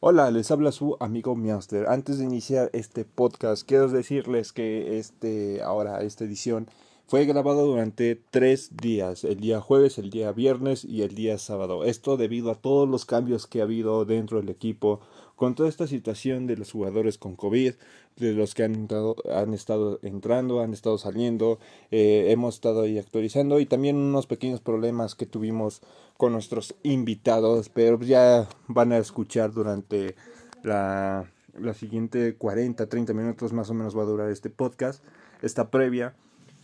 [0.00, 1.88] Hola, les habla su amigo Miauster.
[1.88, 6.68] Antes de iniciar este podcast, quiero decirles que este, ahora, esta edición
[7.08, 11.82] fue grabado durante tres días, el día jueves, el día viernes y el día sábado.
[11.82, 15.00] Esto debido a todos los cambios que ha habido dentro del equipo,
[15.38, 17.74] con toda esta situación de los jugadores con COVID,
[18.16, 21.60] de los que han, entrado, han estado entrando, han estado saliendo,
[21.92, 25.80] eh, hemos estado ahí actualizando y también unos pequeños problemas que tuvimos
[26.16, 30.16] con nuestros invitados, pero ya van a escuchar durante
[30.64, 35.04] la, la siguiente 40, 30 minutos más o menos va a durar este podcast,
[35.40, 36.16] esta previa.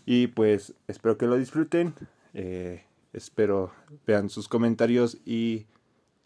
[0.05, 1.95] Y pues espero que lo disfruten,
[2.34, 3.70] eh, espero
[4.05, 5.66] vean sus comentarios y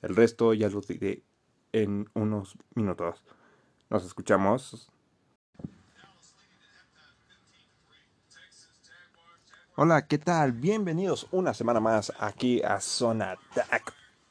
[0.01, 1.28] el resto ya lo diré
[1.83, 3.23] en unos minutos.
[3.91, 4.91] Nos escuchamos.
[9.77, 10.53] Hola, ¿qué tal?
[10.53, 13.37] Bienvenidos una semana más aquí a Zona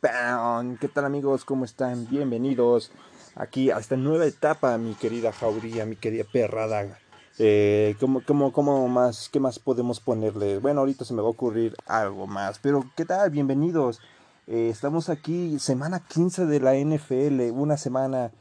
[0.01, 0.77] Pound.
[0.79, 1.45] ¿Qué tal amigos?
[1.45, 2.07] ¿Cómo están?
[2.09, 2.91] Bienvenidos
[3.35, 6.99] aquí a esta nueva etapa, mi querida jauría, mi querida perrada.
[7.39, 10.57] Eh, ¿cómo, cómo, cómo más, ¿Qué más podemos ponerle?
[10.57, 13.29] Bueno, ahorita se me va a ocurrir algo más, pero ¿qué tal?
[13.29, 14.01] Bienvenidos.
[14.49, 18.31] Eh, estamos aquí, semana 15 de la NFL, una semana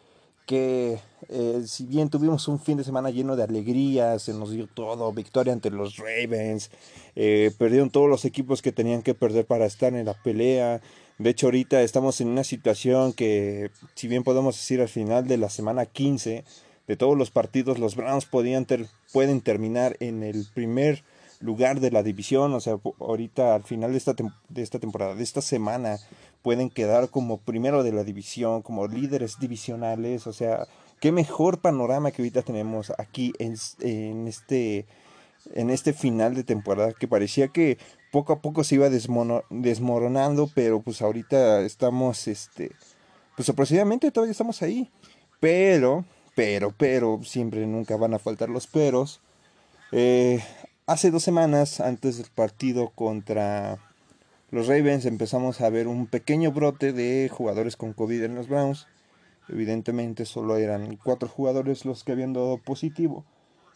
[0.47, 4.69] que eh, si bien tuvimos un fin de semana lleno de alegría, se nos dio
[4.69, 6.71] todo, victoria ante los Ravens,
[7.17, 10.81] eh, perdieron todos los equipos que tenían que perder para estar en la pelea.
[11.19, 15.39] De hecho, ahorita estamos en una situación que, si bien podemos decir al final de
[15.39, 16.45] la semana 15,
[16.87, 18.65] de todos los partidos, los Browns podían
[19.13, 21.03] pueden terminar en el primer
[21.41, 24.15] lugar de la división, o sea, ahorita al final de esta,
[24.49, 25.99] de esta temporada, de esta semana,
[26.43, 30.67] pueden quedar como primero de la división, como líderes divisionales, o sea,
[31.01, 34.87] qué mejor panorama que ahorita tenemos aquí en, en este
[35.55, 37.79] en este final de temporada que parecía que
[38.11, 42.73] poco a poco se iba desmoronando, pero pues ahorita estamos, este,
[43.37, 44.91] pues sorpresivamente todavía estamos ahí,
[45.41, 49.21] pero, pero, pero, siempre nunca van a faltar los peros.
[49.93, 50.43] Eh,
[50.89, 53.79] Hace dos semanas, antes del partido contra
[54.53, 58.87] los Ravens, empezamos a ver un pequeño brote de jugadores con COVID en los Browns.
[59.49, 63.25] Evidentemente solo eran cuatro jugadores los que habían dado positivo.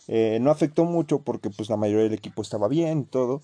[0.06, 3.42] Eh, no afectó mucho porque pues la mayoría del equipo estaba bien todo.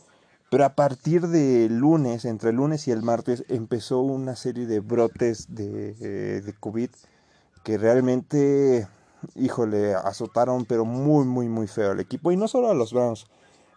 [0.48, 5.56] Pero a partir de lunes, entre lunes y el martes, empezó una serie de brotes
[5.56, 6.90] de, eh, de COVID
[7.64, 8.86] que realmente,
[9.34, 12.30] híjole, azotaron pero muy, muy, muy feo al equipo.
[12.30, 13.26] Y no solo a los Browns,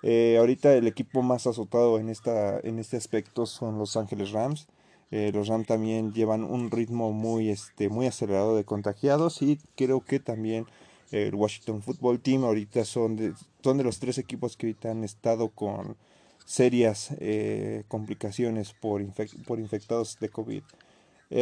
[0.02, 4.68] eh, ahorita el equipo más azotado en, esta, en este aspecto son los Ángeles Rams.
[5.12, 10.02] Eh, los Rams también llevan un ritmo muy, este, muy acelerado de contagiados y creo
[10.02, 10.68] que también
[11.12, 13.34] el Washington Football Team ahorita son de,
[13.64, 15.98] son de los tres equipos que ahorita han estado con
[16.46, 19.04] serias eh, complicaciones por,
[19.46, 20.62] por infectados de COVID.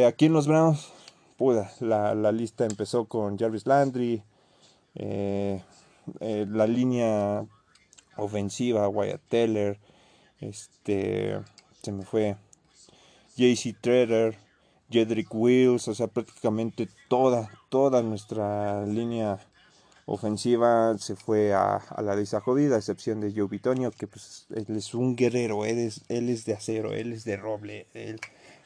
[0.06, 0.90] aquí en los Browns,
[1.36, 4.22] puda, la, la, lista empezó con Jarvis Landry,
[4.94, 7.46] la línea
[8.18, 9.78] ofensiva, Wyatt Teller,
[10.40, 11.40] este,
[11.82, 12.36] se me fue,
[13.36, 14.36] JC Treader,
[14.90, 19.38] Jedrick Wills, o sea, prácticamente toda, toda nuestra línea
[20.06, 24.76] ofensiva se fue a, la lista jodida, a excepción de Joe Bitonio, que pues él
[24.76, 28.18] es un guerrero, él es, él es de acero, él es de roble, él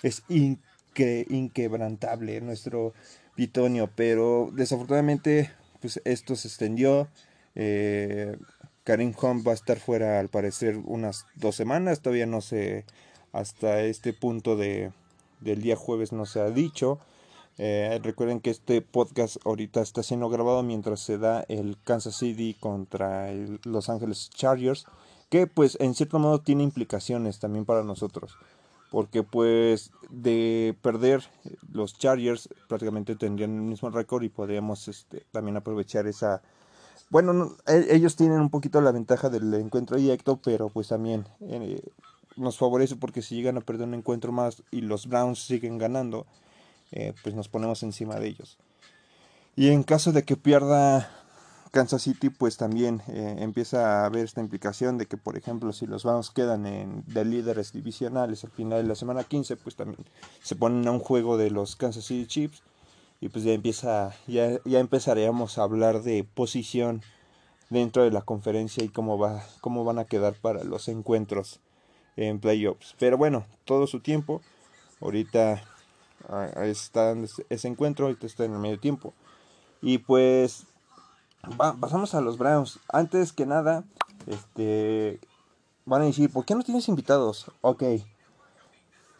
[0.02, 2.92] es inquebrantable nuestro
[3.36, 7.08] Bitonio, pero desafortunadamente pues esto se extendió,
[7.56, 8.36] eh,
[8.84, 12.84] Karim Hunt va a estar fuera al parecer unas dos semanas, todavía no sé,
[13.32, 14.92] hasta este punto de,
[15.40, 16.98] del día jueves no se ha dicho.
[17.58, 22.56] Eh, recuerden que este podcast ahorita está siendo grabado mientras se da el Kansas City
[22.58, 23.30] contra
[23.64, 24.86] Los Angeles Chargers,
[25.28, 28.36] que pues en cierto modo tiene implicaciones también para nosotros,
[28.90, 31.22] porque pues de perder
[31.70, 36.42] los Chargers prácticamente tendrían el mismo récord y podríamos este, también aprovechar esa
[37.12, 41.82] bueno, e, ellos tienen un poquito la ventaja del encuentro directo, pero pues también eh,
[42.36, 46.26] nos favorece porque si llegan a perder un encuentro más y los Browns siguen ganando,
[46.90, 48.56] eh, pues nos ponemos encima de ellos.
[49.56, 51.10] Y en caso de que pierda
[51.70, 55.86] Kansas City, pues también eh, empieza a haber esta implicación de que, por ejemplo, si
[55.86, 60.02] los Browns quedan en, de líderes divisionales al final de la semana 15, pues también
[60.42, 62.62] se ponen a un juego de los Kansas City Chiefs
[63.22, 67.02] y pues ya empieza ya, ya empezaríamos a hablar de posición
[67.70, 71.60] dentro de la conferencia y cómo va cómo van a quedar para los encuentros
[72.16, 72.96] en playoffs.
[72.98, 74.42] Pero bueno todo su tiempo
[75.00, 75.62] ahorita
[76.28, 77.14] ah, está
[77.48, 79.14] ese encuentro ahorita está en el medio tiempo.
[79.80, 80.64] Y pues
[81.80, 82.80] pasamos a los Browns.
[82.88, 83.84] Antes que nada
[84.26, 85.20] este
[85.84, 87.52] van a decir ¿por qué no tienes invitados?
[87.60, 87.84] ok.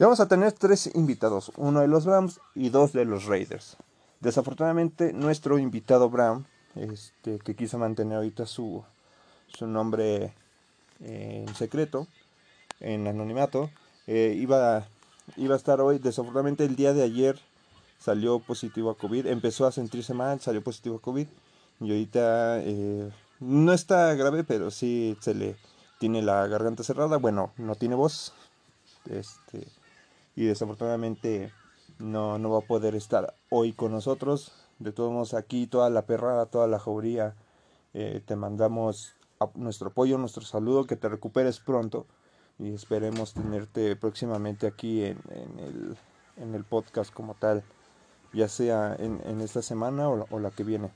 [0.01, 3.77] Vamos a tener tres invitados uno de los Browns y dos de los Raiders
[4.23, 6.47] Desafortunadamente, nuestro invitado Brown,
[6.77, 8.85] este, que quiso mantener ahorita su,
[9.49, 10.33] su nombre
[11.01, 12.07] eh, en secreto,
[12.79, 13.69] en anonimato,
[14.07, 14.87] eh, iba,
[15.37, 15.99] iba a estar hoy.
[15.99, 17.41] Desafortunadamente, el día de ayer
[17.99, 21.27] salió positivo a COVID, empezó a sentirse mal, salió positivo a COVID
[21.81, 23.11] y ahorita eh,
[23.41, 25.57] no está grave, pero sí se le
[25.99, 28.33] tiene la garganta cerrada, bueno, no tiene voz,
[29.11, 29.67] este,
[30.37, 31.53] y desafortunadamente
[32.03, 34.53] no, no va a poder estar hoy con nosotros.
[34.79, 37.37] De todos modos, aquí toda la perrada, toda la jauría,
[37.95, 39.15] eh, te mandamos
[39.55, 42.07] nuestro apoyo, nuestro saludo, que te recuperes pronto
[42.59, 45.19] y esperemos tenerte próximamente aquí en,
[45.59, 45.97] el,
[46.37, 47.63] en el podcast como tal,
[48.33, 50.91] ya sea en, en esta semana o, o, la que viene.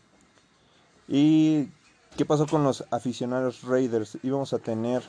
[1.08, 1.68] ¿Y
[2.16, 4.18] qué pasó con los aficionados Raiders?
[4.22, 5.02] Íbamos a tener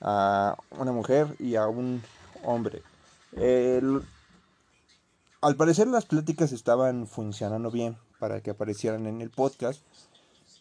[0.00, 2.02] a una mujer y a un
[2.42, 2.82] hombre.
[5.46, 9.80] Al parecer las pláticas estaban funcionando bien para que aparecieran en el podcast.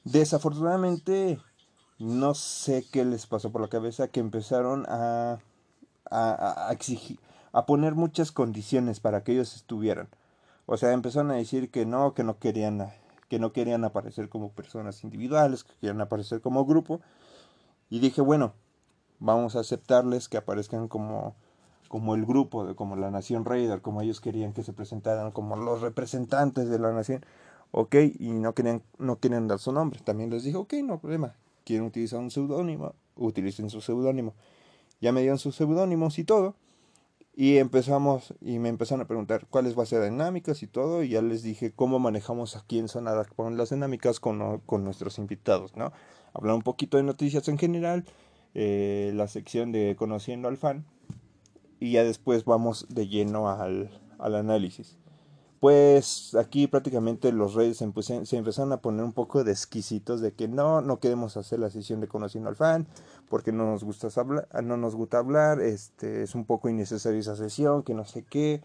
[0.04, 1.40] Desafortunadamente,
[1.98, 5.40] no sé qué les pasó por la cabeza que empezaron a,
[6.70, 7.20] exigir,
[7.52, 10.08] a poner muchas condiciones para que ellos estuvieran.
[10.68, 12.94] O sea, empezaron a decir que no, que no querían,
[13.28, 17.02] que no querían aparecer como personas individuales, que querían aparecer como grupo.
[17.90, 18.54] Y dije, bueno,
[19.18, 21.36] vamos a aceptarles que aparezcan como
[21.88, 25.82] como el grupo, como la Nación Raider, como ellos querían que se presentaran como los
[25.82, 27.26] representantes de la nación,
[27.72, 30.00] ok, y no querían, no quieren dar su nombre.
[30.04, 34.34] También les dije, ok, no problema, quieren utilizar un seudónimo, utilicen su seudónimo.
[35.02, 36.56] Ya me dieron sus seudónimos y todo.
[37.38, 41.10] Y empezamos, y me empezaron a preguntar cuáles va a ser dinámicas y todo, y
[41.10, 45.76] ya les dije cómo manejamos aquí en Sonada con las dinámicas con, con nuestros invitados,
[45.76, 45.92] ¿no?
[46.34, 48.06] Hablar un poquito de noticias en general,
[48.54, 50.86] eh, la sección de Conociendo al Fan,
[51.86, 54.98] y ya después vamos de lleno al, al análisis.
[55.60, 60.34] Pues aquí prácticamente los reyes se, se, empezaron a poner un poco de exquisitos de
[60.34, 62.88] que no, no queremos hacer la sesión de conociendo al fan,
[63.30, 67.36] porque no nos gusta hablar, no nos gusta hablar, este, es un poco innecesaria esa
[67.36, 68.62] sesión, que no sé qué,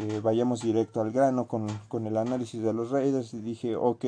[0.00, 4.04] eh, vayamos directo al grano con, con, el análisis de los Raiders y dije, ok,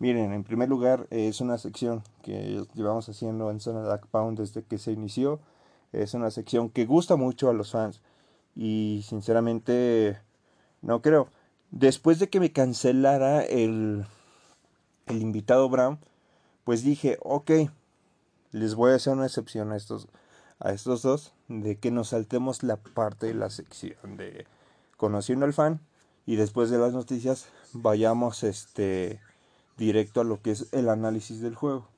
[0.00, 4.64] miren, en primer lugar es una sección que llevamos haciendo en Zona Dark Pound desde
[4.64, 5.38] que se inició,
[5.92, 8.02] es una sección que gusta mucho a los fans.
[8.54, 10.20] Y sinceramente,
[10.82, 11.28] no creo.
[11.70, 14.06] Después de que me cancelara el,
[15.06, 15.98] el invitado Brown,
[16.64, 17.50] pues dije, ok,
[18.52, 20.08] les voy a hacer una excepción a estos,
[20.58, 24.46] a estos dos, de que nos saltemos la parte de la sección de
[24.96, 25.80] conociendo al fan
[26.26, 29.20] y después de las noticias vayamos este
[29.78, 31.88] directo a lo que es el análisis del juego.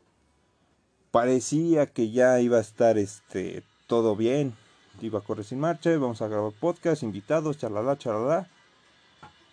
[1.11, 4.55] Parecía que ya iba a estar este todo bien,
[5.01, 8.49] iba a correr sin marcha, vamos a grabar podcast, invitados, charlalá, charlalá.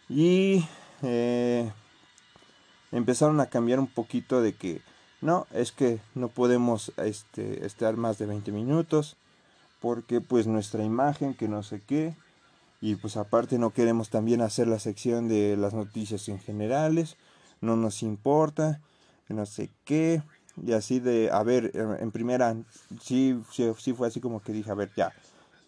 [0.10, 0.64] Y
[1.02, 1.72] eh,
[2.92, 4.82] empezaron a cambiar un poquito de que
[5.22, 9.18] no, es que no podemos este, estar más de 20 minutos
[9.82, 12.16] porque pues nuestra imagen, que no sé qué.
[12.80, 17.18] Y pues aparte no queremos también hacer la sección de las noticias en generales,
[17.60, 18.82] no nos importa,
[19.30, 20.22] no sé qué.
[20.66, 22.56] Y así de, a ver, en primera,
[23.02, 25.14] sí, sí, sí fue así como que dije, a ver, ya.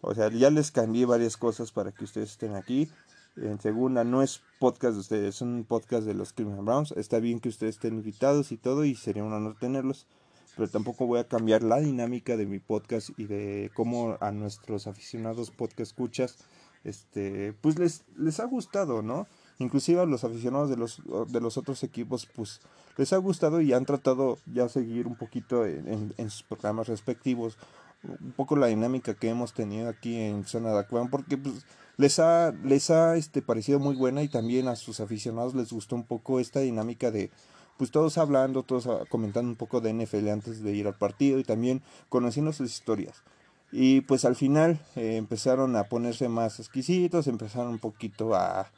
[0.02, 2.90] O sea, ya les cambié varias cosas para que ustedes estén aquí.
[3.36, 6.92] En segunda, no es podcast de ustedes, es un podcast de los Cleveland Browns.
[6.94, 10.08] Está bien que ustedes estén invitados y todo, y sería un honor tenerlos.
[10.56, 14.88] Pero tampoco voy a cambiar la dinámica de mi podcast y de cómo a nuestros
[14.88, 16.38] aficionados podcast escuchas,
[16.84, 19.28] este, pues les, les ha gustado, ¿no?
[19.60, 22.62] Inclusive a los aficionados de los, de los otros equipos, pues
[22.96, 27.58] les ha gustado y han tratado ya seguir un poquito en, sus programas respectivos
[28.04, 31.66] un poco la dinámica que hemos tenido aquí en Zona de Acuán porque pues,
[31.98, 35.98] les ha, les ha este, parecido muy buena y también a sus aficionados les gustó
[35.98, 37.30] un poco esta dinámica de
[37.78, 41.44] pues todos hablando, todos comentando un poco de NFL antes de ir al partido y
[41.44, 43.24] también conociendo sus historias.
[43.72, 48.72] Y pues al final eh, empezaron a ponerse más exquisitos, empezaron un poquito a,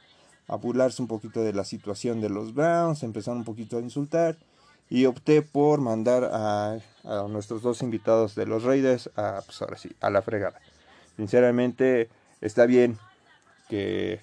[0.47, 4.37] a burlarse un poquito de la situación de los Browns, empezaron un poquito a insultar
[4.89, 6.77] y opté por mandar a,
[7.29, 10.59] nuestros dos invitados de los Raiders a, pues ahora sí, a la fregada.
[11.15, 12.09] Sinceramente
[12.41, 12.99] está bien
[13.69, 14.21] que,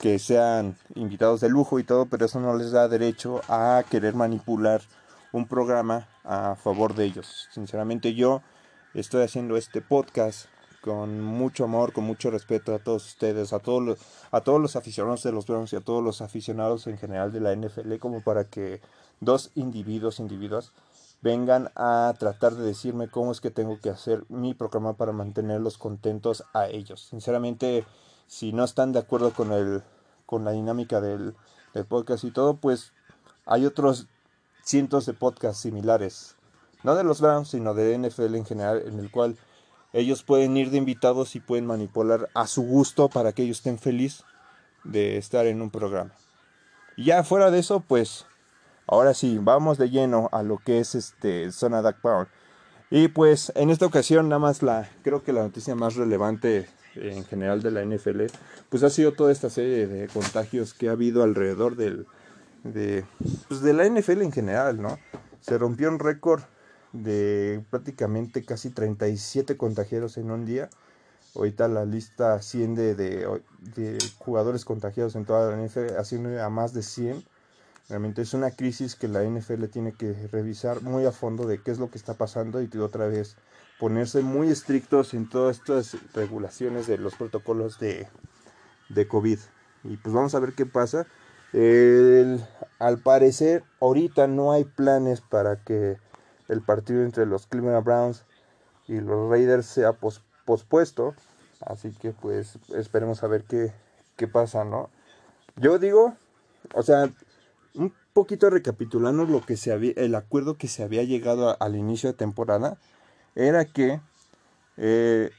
[0.00, 4.14] que sean invitados de lujo y todo, pero eso no les da derecho a querer
[4.14, 4.82] manipular
[5.32, 7.48] un programa a favor de ellos.
[7.52, 8.42] Sinceramente yo
[8.94, 10.46] estoy haciendo este podcast
[10.80, 13.98] con mucho amor, con mucho respeto a todos ustedes, a todos los,
[14.30, 17.40] a todos los aficionados de los Browns y a todos los aficionados en general de
[17.40, 18.80] la NFL, como para que
[19.20, 20.72] dos individuos, individuos,
[21.22, 25.76] vengan a tratar de decirme cómo es que tengo que hacer mi programa para mantenerlos
[25.76, 27.06] contentos a ellos.
[27.08, 27.84] Sinceramente,
[28.26, 29.82] si no están de acuerdo con el
[30.30, 31.34] con la dinámica del,
[31.74, 32.92] del podcast y todo, pues
[33.46, 34.06] hay otros
[34.62, 36.36] cientos de podcasts similares.
[36.84, 39.36] No de los Browns, sino de NFL en general, en el cual
[39.92, 43.78] ellos pueden ir de invitados y pueden manipular a su gusto para que ellos estén
[43.78, 44.24] felices
[44.84, 46.12] de estar en un programa.
[46.96, 48.26] Y ya fuera de eso, pues
[48.86, 52.28] ahora sí, vamos de lleno a lo que es este Zona Duck Power.
[52.90, 57.24] Y pues en esta ocasión nada más la creo que la noticia más relevante en
[57.24, 58.22] general de la NFL,
[58.68, 62.06] pues ha sido toda esta serie de contagios que ha habido alrededor del
[62.64, 63.04] de
[63.48, 64.98] pues de la NFL en general, ¿no?
[65.40, 66.42] Se rompió un récord
[66.92, 70.70] de prácticamente casi 37 contagiados en un día.
[71.34, 73.26] Ahorita la lista asciende de,
[73.76, 77.24] de jugadores contagiados en toda la NFL, asciende a más de 100.
[77.88, 81.70] Realmente es una crisis que la NFL tiene que revisar muy a fondo de qué
[81.70, 83.36] es lo que está pasando y otra vez
[83.80, 88.08] ponerse muy estrictos en todas estas regulaciones de los protocolos de,
[88.90, 89.38] de COVID.
[89.84, 91.06] Y pues vamos a ver qué pasa.
[92.78, 95.96] al parecer, ahorita no hay planes para que
[96.50, 98.24] el partido entre los Cleveland Browns
[98.88, 99.92] y los Raiders sea
[100.44, 101.14] pospuesto.
[101.60, 103.72] Así que pues esperemos a ver qué,
[104.16, 104.90] qué pasa, ¿no?
[105.56, 106.14] Yo digo,
[106.74, 107.10] o sea,
[107.74, 112.10] un poquito recapitulando lo que se había, el acuerdo que se había llegado al inicio
[112.10, 112.78] de temporada,
[113.34, 114.00] era que
[114.76, 115.30] eh,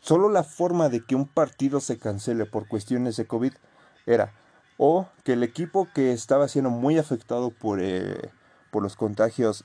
[0.00, 3.52] solo la forma de que un partido se cancele por cuestiones de COVID
[4.06, 4.32] era
[4.76, 8.30] o que el equipo que estaba siendo muy afectado por, eh,
[8.70, 9.64] por los contagios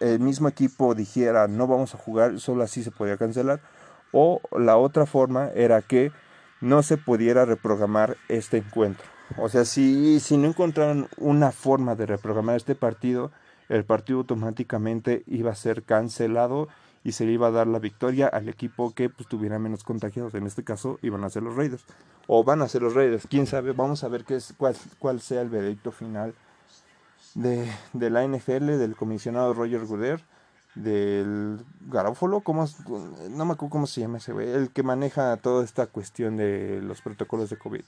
[0.00, 3.60] el mismo equipo dijera no vamos a jugar, solo así se podía cancelar.
[4.12, 6.12] O la otra forma era que
[6.60, 9.06] no se pudiera reprogramar este encuentro.
[9.36, 13.30] O sea, si, si no encontraron una forma de reprogramar este partido,
[13.68, 16.68] el partido automáticamente iba a ser cancelado
[17.04, 20.34] y se le iba a dar la victoria al equipo que pues, tuviera menos contagiados.
[20.34, 21.84] En este caso iban a ser los Raiders.
[22.26, 23.26] O van a ser los Raiders.
[23.28, 23.72] Quién sabe.
[23.72, 26.34] Vamos a ver qué es, cuál, cuál sea el veredicto final
[27.38, 30.24] de, de la NFL, del comisionado Roger Gooder,
[30.74, 32.66] del Garófolo, ¿cómo,
[33.30, 36.80] no me acuerdo cómo se llama ese güey, el que maneja toda esta cuestión de
[36.82, 37.84] los protocolos de COVID.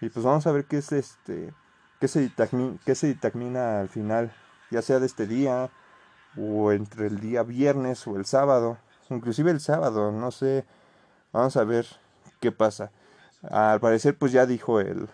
[0.00, 1.52] Y pues vamos a ver qué es este,
[2.00, 4.32] qué se dictamina, qué se dictamina al final,
[4.70, 5.70] ya sea de este día,
[6.38, 8.78] o entre el día viernes o el sábado,
[9.10, 10.64] inclusive el sábado, no sé,
[11.32, 11.86] vamos a ver
[12.40, 12.92] qué pasa.
[13.42, 15.08] Al parecer pues ya dijo él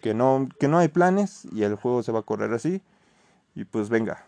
[0.00, 2.82] que no, que no hay planes y el juego se va a correr así.
[3.60, 4.24] Y pues venga,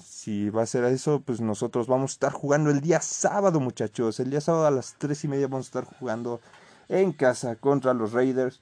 [0.00, 4.20] si va a ser eso, pues nosotros vamos a estar jugando el día sábado, muchachos.
[4.20, 6.40] El día sábado a las tres y media vamos a estar jugando
[6.88, 8.60] en casa contra los Raiders.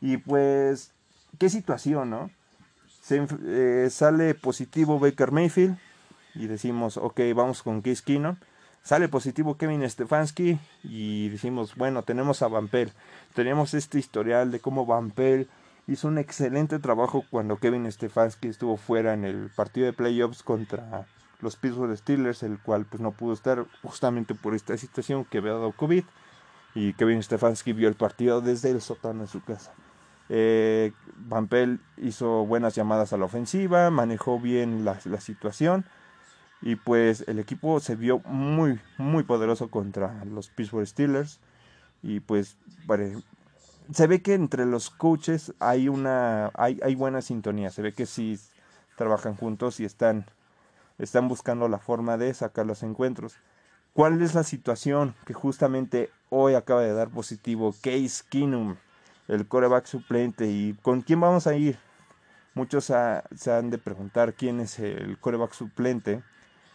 [0.00, 0.90] Y pues,
[1.38, 2.32] qué situación, ¿no?
[3.02, 5.78] Se, eh, sale positivo Baker Mayfield
[6.34, 8.34] y decimos, ok, vamos con Case Keenum.
[8.82, 12.68] Sale positivo Kevin Stefanski y decimos, bueno, tenemos a Van
[13.32, 15.12] Tenemos este historial de cómo Van
[15.86, 21.06] hizo un excelente trabajo cuando Kevin Stefanski estuvo fuera en el partido de playoffs contra
[21.40, 25.52] los Pittsburgh Steelers, el cual pues no pudo estar justamente por esta situación que había
[25.52, 26.04] dado COVID
[26.74, 29.72] y Kevin Stefanski vio el partido desde el sótano de su casa.
[30.28, 30.92] Eh,
[31.98, 35.84] hizo buenas llamadas a la ofensiva, manejó bien la, la situación
[36.62, 41.40] y pues el equipo se vio muy muy poderoso contra los Pittsburgh Steelers
[42.02, 42.56] y pues
[43.92, 48.06] se ve que entre los coaches hay una hay, hay buena sintonía, se ve que
[48.06, 48.38] sí
[48.96, 50.26] trabajan juntos y están
[50.98, 53.36] están buscando la forma de sacar los encuentros.
[53.92, 58.76] ¿Cuál es la situación que justamente hoy acaba de dar positivo Case Keenum,
[59.28, 61.78] el coreback suplente y con quién vamos a ir?
[62.54, 66.22] Muchos se han de preguntar quién es el coreback suplente.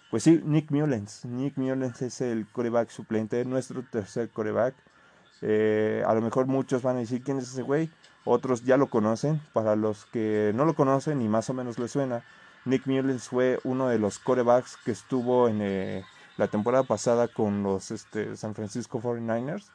[0.09, 1.25] Pues sí, Nick Mullens.
[1.25, 4.75] Nick Mullens es el coreback suplente, nuestro tercer coreback.
[5.41, 7.89] Eh, a lo mejor muchos van a decir quién es ese güey,
[8.25, 9.41] otros ya lo conocen.
[9.53, 12.23] Para los que no lo conocen y más o menos les suena,
[12.65, 16.03] Nick Mullens fue uno de los corebacks que estuvo en eh,
[16.37, 19.65] la temporada pasada con los este, San Francisco 49ers.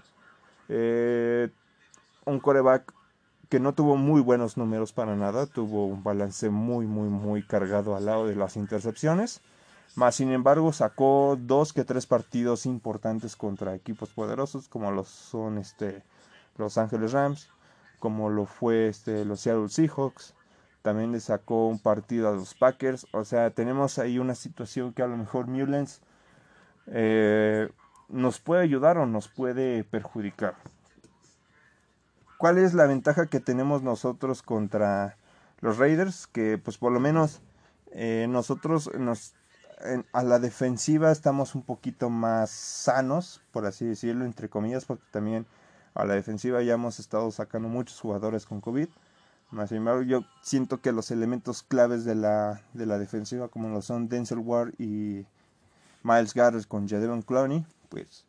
[0.69, 1.49] Eh,
[2.25, 2.93] un coreback
[3.49, 7.97] que no tuvo muy buenos números para nada, tuvo un balance muy, muy, muy cargado
[7.97, 9.43] al lado de las intercepciones.
[9.95, 15.59] Más sin embargo, sacó dos que tres partidos importantes contra equipos poderosos, como los son
[15.59, 16.03] este,
[16.57, 17.51] los Ángeles Rams,
[17.99, 20.35] como lo fue este, los Seattle Seahawks.
[20.81, 23.07] También le sacó un partido a los Packers.
[23.13, 26.01] O sea, tenemos ahí una situación que a lo mejor Mullens
[26.87, 27.69] eh,
[28.09, 30.57] nos puede ayudar o nos puede perjudicar.
[32.39, 35.17] ¿Cuál es la ventaja que tenemos nosotros contra
[35.61, 36.27] los Raiders?
[36.27, 37.41] Que pues por lo menos
[37.93, 39.35] eh, nosotros nos
[40.13, 45.47] a la defensiva estamos un poquito más sanos, por así decirlo, entre comillas, porque también
[45.95, 48.89] A la defensiva ya hemos estado sacando muchos jugadores con COVID.
[49.51, 53.69] Más sin embargo, yo siento que los elementos claves de la, de la defensiva, como
[53.69, 55.27] lo son Denzel Ward y
[56.03, 58.25] Miles Garrett con Jadon Clowney, pues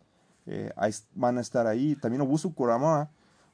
[0.46, 0.74] eh,
[1.16, 1.96] van a estar ahí.
[1.96, 3.10] También Obusu Kuramawa.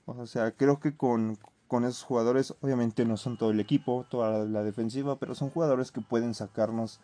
[0.06, 1.38] O sea, creo que con,
[1.68, 5.91] con esos jugadores, obviamente no son todo el equipo, toda la, defensiva, pero son jugadores
[5.91, 7.00] que pueden sacarnos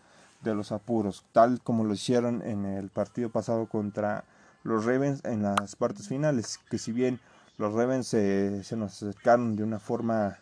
[0.50, 4.24] de los apuros, tal como lo hicieron en el partido pasado contra
[4.64, 7.20] los Ravens en las partes finales, que si bien
[7.58, 10.40] los Ravens se, se nos acercaron de una forma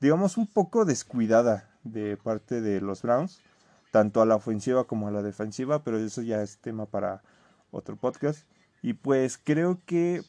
[0.00, 3.40] digamos, un poco descuidada de parte de los Browns,
[3.90, 7.22] tanto a la ofensiva como a la defensiva, pero eso ya es tema para
[7.70, 8.46] otro podcast.
[8.82, 10.22] Y pues creo que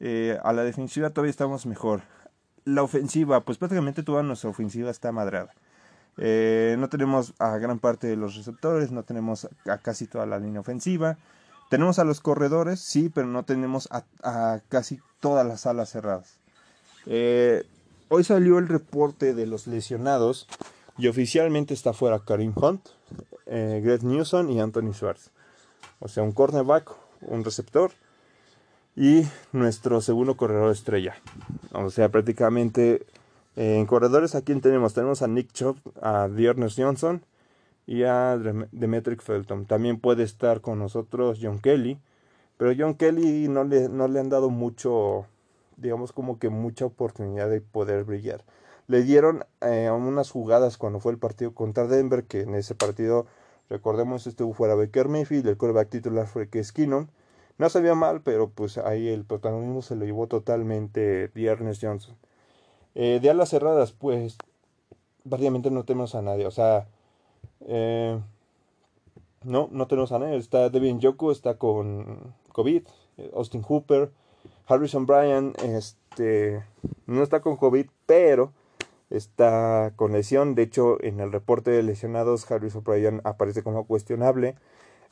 [0.00, 2.02] eh, a la defensiva todavía estamos mejor.
[2.64, 5.54] La ofensiva, pues prácticamente toda nuestra ofensiva está madrada.
[6.18, 10.38] Eh, no tenemos a gran parte de los receptores, no tenemos a casi toda la
[10.38, 11.16] línea ofensiva.
[11.70, 16.38] Tenemos a los corredores, sí, pero no tenemos a, casi todas las alas cerradas.
[17.06, 17.64] Eh,
[18.10, 20.46] Hoy salió el reporte de los lesionados
[20.96, 22.80] y oficialmente está fuera Karim Hunt,
[23.44, 25.30] eh, Greg Newsom y Anthony Schwartz.
[26.00, 27.90] O sea, un cornerback, un receptor
[28.96, 31.16] y nuestro segundo corredor estrella.
[31.72, 33.04] O sea, prácticamente
[33.60, 34.94] en corredores a quién tenemos?
[34.94, 37.24] Tenemos a Nick Chubb, a Dearness Johnson
[37.86, 38.38] y a
[38.72, 39.66] Demetric Felton.
[39.66, 41.98] También puede estar con nosotros John Kelly,
[42.56, 45.26] pero John Kelly no le, no le han dado mucho
[45.78, 48.44] digamos como que mucha oportunidad de poder brillar.
[48.86, 53.26] Le dieron eh, unas jugadas cuando fue el partido contra Denver, que en ese partido,
[53.70, 57.08] recordemos, estuvo fuera Baker Mayfield, el quarterback titular fue que Keenum.
[57.58, 62.16] No sabía mal, pero pues ahí el protagonismo se lo llevó totalmente Ernest Johnson.
[63.00, 64.36] Eh, de alas cerradas, pues
[65.22, 66.46] prácticamente no tenemos a nadie.
[66.46, 66.88] O sea,
[67.60, 68.18] eh,
[69.44, 70.36] no, no tenemos a nadie.
[70.36, 72.82] Está Devin Yoko, está con COVID,
[73.34, 74.10] Austin Hooper,
[74.66, 76.64] Harrison Bryan este,
[77.06, 78.52] no está con COVID, pero
[79.10, 80.56] está con lesión.
[80.56, 84.56] De hecho, en el reporte de lesionados, Harrison Bryan aparece como cuestionable.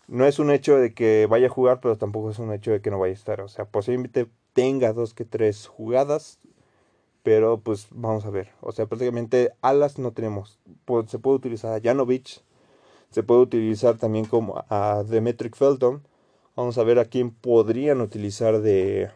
[0.08, 2.80] No es un hecho de que vaya a jugar, pero tampoco es un hecho de
[2.80, 3.40] que no vaya a estar.
[3.42, 6.40] O sea, posiblemente tenga dos que tres jugadas,
[7.26, 8.50] pero pues vamos a ver.
[8.60, 10.60] O sea, prácticamente alas no tenemos.
[11.08, 12.40] Se puede utilizar a Janovich,
[13.10, 16.06] se puede utilizar también como a Demetric Felton.
[16.54, 19.10] Vamos a ver a quién podrían utilizar de,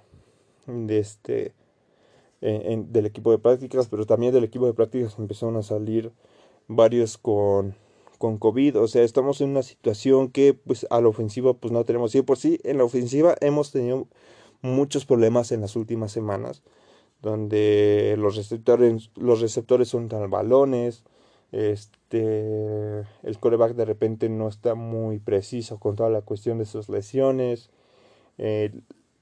[0.66, 1.54] de este,
[2.40, 6.10] del equipo de prácticas, pero también del equipo de prácticas empezaron a salir
[6.66, 7.76] varios con,
[8.18, 11.84] con COVID, o sea, estamos en una situación que pues a la ofensiva pues no
[11.84, 14.08] tenemos, y por sí en la ofensiva hemos tenido
[14.62, 16.64] muchos problemas en las últimas semanas,
[17.22, 21.04] donde los receptores, los receptores son tan balones,
[21.52, 26.88] este, el coreback de repente no está muy preciso con toda la cuestión de sus
[26.88, 27.70] lesiones,
[28.38, 28.72] eh,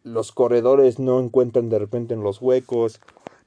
[0.04, 3.00] los corredores no encuentran de repente en los huecos,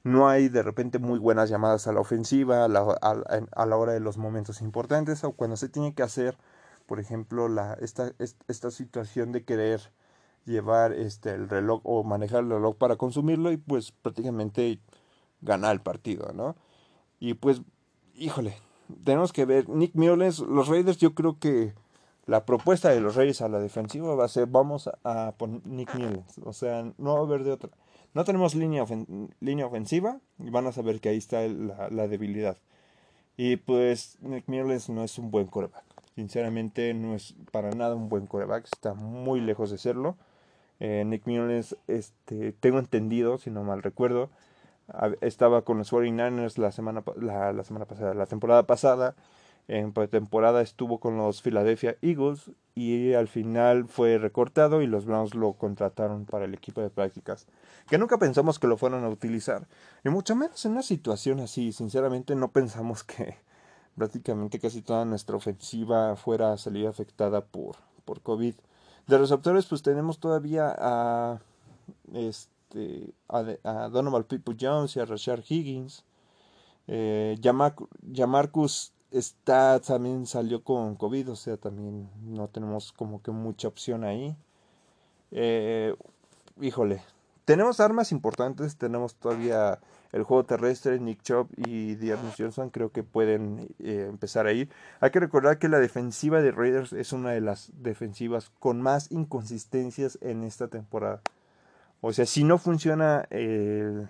[0.04, 4.18] no hay de repente muy buenas llamadas a la ofensiva a la, hora de los
[4.18, 6.36] momentos importantes o cuando se tiene que hacer,
[6.86, 9.80] por ejemplo, la, esta, esta situación de querer
[10.44, 14.80] llevar este, el reloj o manejar el reloj para consumirlo y pues prácticamente
[15.40, 16.56] ganar el partido, ¿no?
[17.20, 17.62] Y pues,
[18.14, 18.56] híjole,
[19.04, 21.74] tenemos que ver, Nick Mullens, los Raiders yo creo que
[22.26, 25.94] la propuesta de los Reyes a la defensiva va a ser vamos a poner Nick
[25.94, 26.38] Mullens.
[26.44, 27.70] O sea, no va a haber de otra.
[28.14, 28.84] No tenemos línea,
[29.40, 32.58] línea ofensiva y van a saber que ahí está la, debilidad.
[33.36, 35.84] Y pues Nick Mullens no es un buen coreback.
[36.14, 38.66] Sinceramente no es para nada un buen coreback.
[38.66, 40.16] Está muy lejos de serlo.
[40.84, 44.30] Eh, Nick Mullens, este, tengo entendido, si no mal recuerdo,
[45.20, 49.14] estaba con los 49ers la semana, la semana pasada, la temporada pasada
[49.68, 55.36] en pretemporada estuvo con los Philadelphia Eagles y al final fue recortado y los Browns
[55.36, 57.46] lo contrataron para el equipo de prácticas.
[57.88, 59.68] Que nunca pensamos que lo fueran a utilizar.
[60.04, 61.70] Y mucho menos en una situación así.
[61.70, 63.36] Sinceramente no pensamos que
[63.96, 68.56] prácticamente casi toda nuestra ofensiva fuera a salir afectada por, por COVID.
[69.06, 71.40] De receptores pues tenemos todavía a,
[72.12, 76.04] este, a, Donovan People Jones y a Rashard Higgins.
[76.86, 77.38] Eh,
[79.12, 84.36] está también salió con COVID, o sea, también no tenemos como que mucha opción ahí.
[85.30, 85.94] Eh,
[86.60, 87.02] híjole,
[87.44, 89.78] tenemos armas importantes, tenemos todavía
[90.12, 94.68] el juego terrestre, Nick Chubb y Dearness Johnson creo que pueden eh, empezar a ir.
[95.00, 99.10] Hay que recordar que la defensiva de Raiders es una de las defensivas con más
[99.10, 101.22] inconsistencias en esta temporada.
[102.02, 104.06] O sea, si no funciona eh,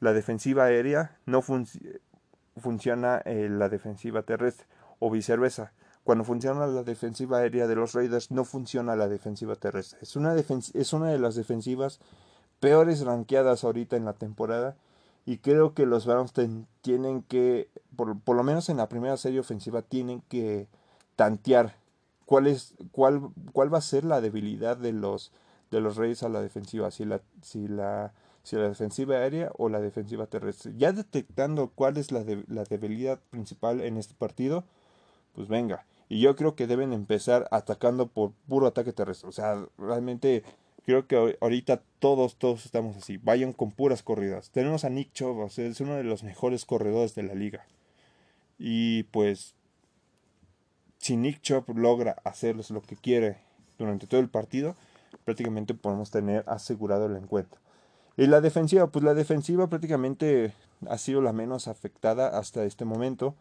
[0.00, 4.66] la defensiva aérea, no funciona eh, la defensiva terrestre
[4.98, 5.72] o viceversa.
[6.04, 9.98] Cuando funciona la defensiva aérea de los Raiders, no funciona la defensiva terrestre.
[10.00, 11.98] Es una, es una de las defensivas
[12.60, 14.76] peores ranqueadas ahorita en la temporada.
[15.26, 16.32] Y creo que los Browns
[16.82, 20.68] tienen que, por, por, lo menos en la primera serie ofensiva, tienen que
[21.16, 21.76] tantear
[22.26, 25.32] cuál, es, cuál, cuál va a ser la debilidad de los,
[25.70, 26.90] de los Reyes a la defensiva.
[26.90, 30.72] Si la, si la, si la defensiva aérea o la defensiva terrestre.
[30.76, 34.64] Ya detectando cuál es la, la debilidad principal en este partido,
[35.34, 35.86] pues venga.
[36.08, 39.28] Y yo creo que deben empezar atacando por puro ataque terrestre.
[39.28, 40.44] O sea, realmente
[40.84, 43.16] creo que ahorita todos, todos estamos así.
[43.16, 44.50] Vayan con puras corridas.
[44.50, 47.66] Tenemos a Nick Chubb, es uno de los mejores corredores de la liga.
[48.58, 49.54] Y pues,
[50.98, 53.38] si Nick Chubb logra hacerles lo que quiere
[53.78, 54.76] durante todo el partido,
[55.24, 57.60] prácticamente podemos tener asegurado el encuentro.
[58.16, 60.52] Y la defensiva, pues la defensiva prácticamente
[60.88, 63.34] ha sido la menos afectada hasta este momento.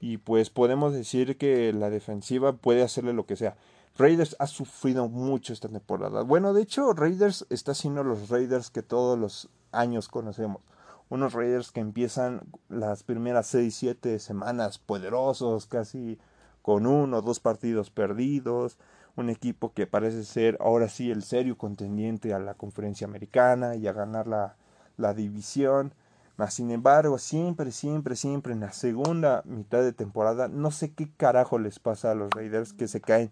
[0.00, 3.56] Y pues podemos decir que la defensiva puede hacerle lo que sea.
[3.98, 6.22] Raiders ha sufrido mucho esta temporada.
[6.22, 10.62] Bueno, de hecho, Raiders está siendo los Raiders que todos los años conocemos.
[11.10, 16.18] Unos Raiders que empiezan las primeras 6, 7 semanas poderosos, casi
[16.62, 18.78] con uno o dos partidos perdidos.
[19.14, 23.86] Un equipo que parece ser ahora sí el serio contendiente a la conferencia americana y
[23.86, 24.56] a ganar la,
[24.96, 25.92] la división.
[26.38, 31.10] Mas, sin embargo, siempre, siempre, siempre en la segunda mitad de temporada, no sé qué
[31.14, 33.30] carajo les pasa a los Raiders que se caen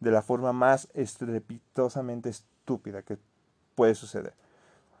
[0.00, 3.18] de la forma más estrepitosamente estúpida que
[3.74, 4.34] puede suceder.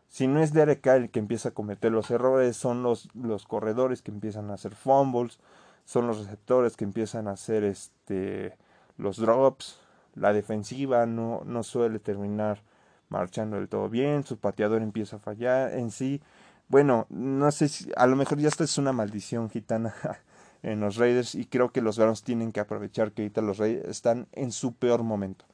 [0.08, 4.02] Si no es Carr el que empieza a cometer los errores, son los, los corredores
[4.02, 5.38] que empiezan a hacer fumbles,
[5.84, 8.56] son los receptores que empiezan a hacer este,
[8.96, 9.80] los drops,
[10.14, 12.62] la defensiva no, no suele terminar
[13.08, 16.20] marchando del todo bien, su pateador empieza a fallar en sí.
[16.68, 19.94] Bueno, no sé si a lo mejor ya esta es una maldición gitana
[20.66, 23.88] en los Raiders y creo que los Browns tienen que aprovechar que ahorita los Raiders
[23.88, 25.44] están en su peor momento.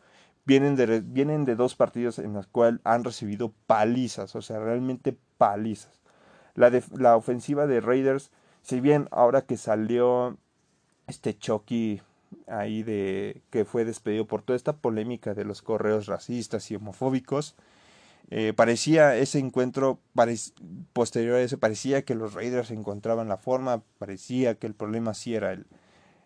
[0.46, 5.16] Vienen de, vienen de dos partidos en los cuales han recibido palizas, o sea, realmente
[5.37, 6.01] palizas.
[6.55, 10.38] La, la ofensiva de Raiders, si bien ahora que salió
[11.07, 12.01] este Chucky
[12.46, 17.55] ahí de que fue despedido por toda esta polémica de los correos racistas y homofóbicos,
[18.30, 20.00] eh, parecía ese encuentro
[20.92, 25.35] posterior a ese, parecía que los Raiders encontraban la forma, parecía que el problema sí
[25.35, 25.66] era el,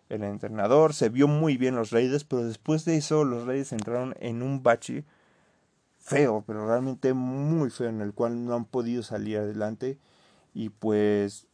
[0.09, 4.15] el entrenador, se vio muy bien los Raiders, pero después de eso los Raiders entraron
[4.19, 5.03] en un bache
[5.97, 9.97] feo, pero realmente muy feo, en el cual no han podido salir adelante
[10.53, 11.47] y pues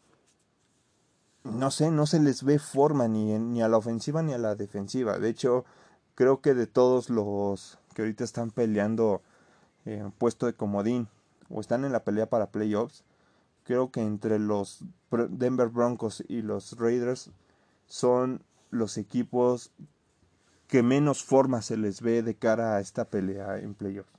[1.43, 4.55] no sé, no se les ve forma ni, ni a la ofensiva ni a la
[4.55, 5.19] defensiva.
[5.19, 5.65] De hecho,
[6.15, 9.21] creo que de todos los que ahorita están peleando
[9.85, 11.07] eh, puesto de comodín
[11.49, 13.03] o están en la pelea para playoffs,
[13.63, 14.83] creo que entre los
[15.29, 17.31] Denver Broncos y los Raiders
[17.87, 18.41] son
[18.71, 19.71] los equipos
[20.67, 24.11] que menos forma se les ve de cara a esta pelea en playoffs.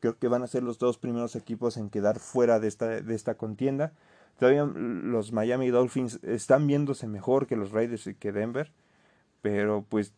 [0.00, 3.14] Creo que van a ser los dos primeros equipos en quedar fuera de esta, de
[3.14, 3.92] esta contienda.
[4.38, 8.70] Todavía los Miami Dolphins están viéndose mejor que los Raiders y que Denver.
[9.42, 10.12] Pero pues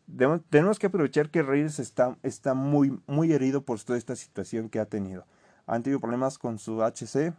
[0.50, 4.80] tenemos que aprovechar que Reyes está, está muy, muy herido por toda esta situación que
[4.80, 5.26] ha tenido.
[5.66, 7.35] Han tenido problemas con su HC,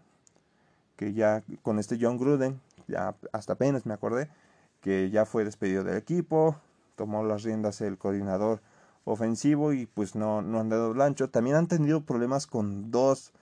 [0.95, 4.29] que ya con este John Gruden, ya hasta apenas me acordé,
[4.81, 6.55] que ya fue despedido del equipo,
[6.95, 8.61] tomó las riendas el coordinador
[9.05, 11.29] ofensivo y pues no, no han dado blancho.
[11.29, 13.33] También han tenido problemas con dos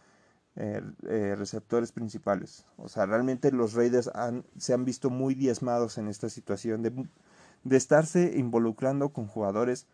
[0.55, 2.65] eh, eh, receptores principales.
[2.77, 6.81] O sea, realmente los Raiders han, se han visto muy diezmados en esta situación
[7.63, 9.87] de estarse involucrando con jugadores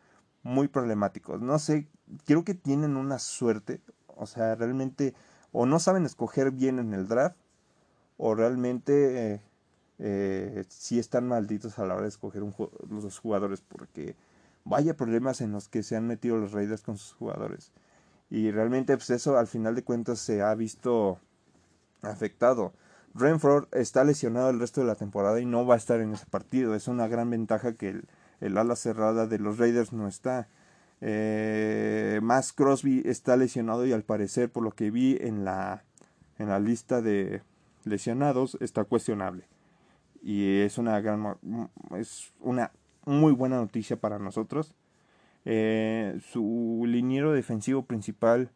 [0.44, 1.42] muy problemáticos.
[1.42, 1.88] No sé,
[2.26, 3.82] creo que tienen una suerte,
[4.16, 5.14] o sea, realmente
[5.52, 7.38] o no saben escoger bien en el draft
[8.18, 9.42] o realmente eh,
[10.00, 12.44] eh sí están malditos a la hora de escoger
[12.90, 14.16] los jugadores porque
[14.66, 17.72] vaya problemas en los que se han metido los Raiders con sus jugadores.
[18.30, 21.20] Y realmente pues eso al final de cuentas se ha visto
[22.02, 22.74] afectado.
[23.16, 26.26] Renford está lesionado el resto de la temporada y no va a estar en ese
[26.26, 26.76] partido.
[26.76, 28.02] Es una gran ventaja que
[28.42, 30.50] el, ala cerrada de los Raiders no está.
[31.00, 35.86] Eh, Max Crosby está lesionado y al parecer, por lo que vi en la,
[36.38, 37.42] en la lista de
[37.86, 39.48] lesionados, está cuestionable.
[40.22, 41.38] Y es una gran,
[41.98, 42.72] es una
[43.06, 44.76] muy buena noticia para nosotros.
[45.46, 48.52] Eh, su liniero defensivo principal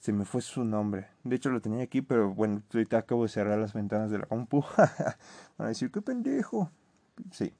[0.00, 1.08] se me fue su nombre.
[1.24, 4.26] De hecho lo tenía aquí, pero bueno, ahorita acabo de cerrar las ventanas de la
[4.26, 4.64] compu.
[4.76, 6.70] Van a decir, qué pendejo.
[7.30, 7.52] Sí.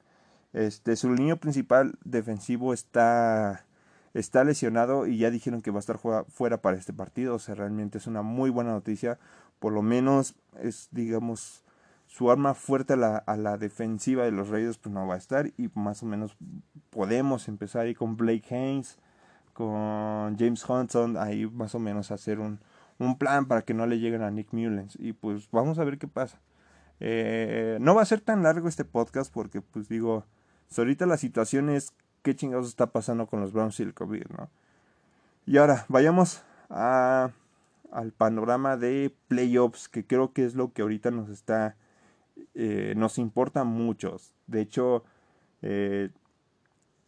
[0.51, 3.65] Este, su línea principal defensivo está,
[4.15, 7.35] está lesionado y ya dijeron que va a estar fuera para este partido.
[7.35, 9.19] O sea, realmente es una muy buena noticia.
[9.59, 11.63] Por lo menos es, digamos,
[12.07, 15.19] su arma fuerte a la, a la defensiva de los Raiders pues no va a
[15.19, 15.51] estar.
[15.57, 16.35] Y más o menos
[16.89, 18.97] podemos empezar ahí con Blake Haynes
[19.61, 22.59] con James Hudson, ahí más o menos hacer un,
[22.97, 24.97] un plan para que no le lleguen a Nick Mullens.
[24.99, 26.39] Y pues vamos a ver qué pasa.
[26.99, 30.25] Eh, no va a ser tan largo este podcast porque pues digo,
[30.75, 31.93] ahorita la situación es
[32.23, 34.49] qué chingados está pasando con los Browns y el COVID, ¿no?
[35.45, 37.29] Y ahora, vayamos a,
[37.91, 41.75] al panorama de playoffs, que creo que es lo que ahorita nos está,
[42.55, 44.33] eh, nos importa a muchos.
[44.47, 45.03] De hecho,
[45.61, 46.09] eh,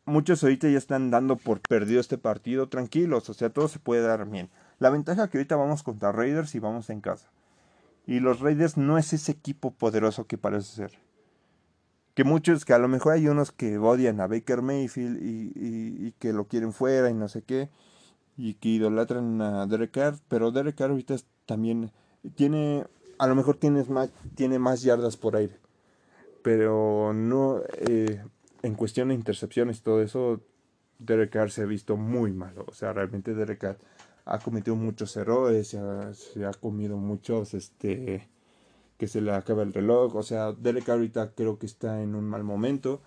[0.05, 4.01] muchos ahorita ya están dando por perdido este partido, tranquilos, o sea, todo se puede
[4.01, 4.49] dar bien.
[4.79, 7.29] La ventaja que ahorita vamos contra Raiders y vamos en casa.
[8.05, 10.91] Y los Raiders no es ese equipo poderoso que parece ser.
[12.15, 16.33] Que muchos, que a lo mejor hay unos que odian a Baker Mayfield y, que
[16.33, 17.69] lo quieren fuera y no sé qué.
[18.37, 20.15] Y que idolatran a Derek Carr.
[20.27, 21.91] Pero Derek Carr ahorita también
[22.35, 22.85] tiene,
[23.17, 25.57] a lo mejor tiene más, tiene más yardas por aire.
[26.43, 28.21] Pero no, eh,
[28.63, 30.41] en cuestión de intercepciones y todo eso,
[30.97, 32.65] Derek Carr se ha visto muy malo.
[32.67, 33.77] O sea, realmente Derek Carr
[34.25, 38.27] ha cometido muchos errores, se ha, comido muchos, este,
[38.97, 40.15] que se le acaba el reloj.
[40.15, 43.01] O sea, Derek Carr ahorita creo que está en un mal momento.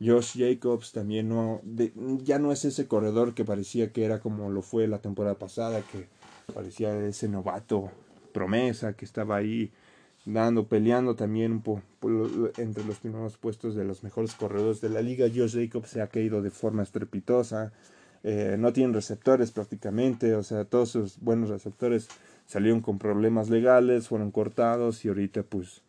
[0.00, 1.60] Josh Jacobs también no,
[2.22, 5.82] ya no es ese corredor que parecía que era como lo fue la temporada pasada,
[5.82, 6.08] que
[6.52, 7.90] parecía ese novato
[8.32, 9.70] promesa que estaba ahí
[10.24, 11.82] dando, peleando también un poco
[12.56, 15.26] entre los primeros puestos de los mejores corredores de la liga.
[15.34, 17.72] Josh Jacobs se ha caído de forma estrepitosa,
[18.22, 22.08] eh, no tienen receptores prácticamente, o sea, todos sus buenos receptores
[22.46, 25.82] salieron con problemas legales, fueron cortados y ahorita pues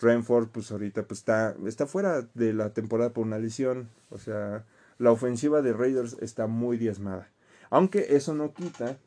[0.00, 4.64] Renford pues ahorita pues está, está fuera de la temporada por una lesión, o sea,
[4.98, 7.28] la ofensiva de Raiders está muy diezmada.
[7.70, 8.98] Aunque eso no quita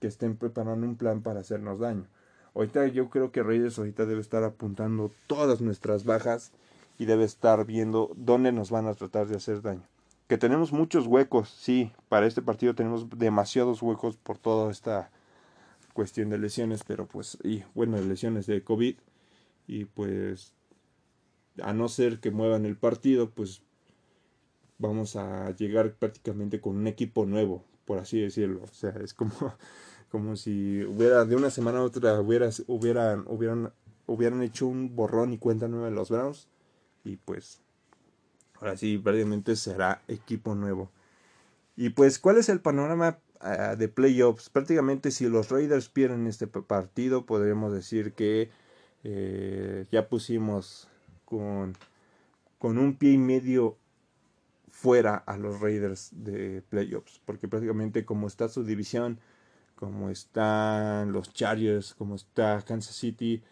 [0.00, 2.06] que estén preparando un plan para hacernos daño.
[2.54, 6.52] Ahorita yo creo que Reyes ahorita debe estar apuntando todas nuestras bajas
[6.98, 9.82] y debe estar viendo dónde nos van a tratar de hacer daño.
[10.28, 15.10] Que tenemos muchos huecos, sí, para este partido tenemos demasiados huecos por toda esta
[15.92, 18.96] cuestión de lesiones, pero pues, y bueno, lesiones de COVID,
[19.66, 20.54] y pues,
[21.62, 23.62] a no ser que muevan el partido, pues
[24.78, 28.62] vamos a llegar prácticamente con un equipo nuevo, por así decirlo.
[28.62, 29.32] O sea, es como
[30.14, 33.72] como si hubiera de una semana a otra hubieras, hubieran, hubieran,
[34.06, 36.46] hubieran hecho un borrón y cuenta nueva de los Browns
[37.02, 37.58] y pues
[38.60, 40.88] ahora sí prácticamente será equipo nuevo.
[41.74, 46.46] Y pues cuál es el panorama ah, de playoffs prácticamente si los Raiders pierden este
[46.46, 48.50] partido podríamos decir que
[49.02, 50.86] eh, ya pusimos
[51.24, 51.76] con
[52.58, 53.76] con un pie y medio
[54.70, 59.18] fuera a los Raiders de playoffs porque prácticamente como está su división
[59.84, 63.42] como están los Chargers, como está Kansas City,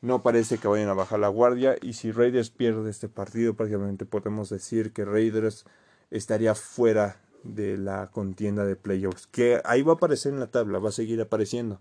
[0.00, 1.76] no parece que vayan a bajar la guardia.
[1.82, 5.64] Y si Raiders pierde este partido, prácticamente podemos decir que Raiders
[6.10, 9.26] estaría fuera de la contienda de playoffs.
[9.26, 11.80] Que ahí va a aparecer en la tabla, va a seguir apareciendo.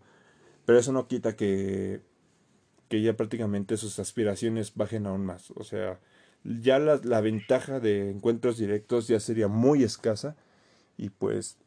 [0.66, 2.02] Pero eso no quita que,
[2.88, 5.52] que ya prácticamente sus aspiraciones bajen aún más.
[5.52, 6.00] O sea,
[6.44, 10.36] ya la, la ventaja de encuentros directos ya sería muy escasa.
[10.98, 11.58] Y pues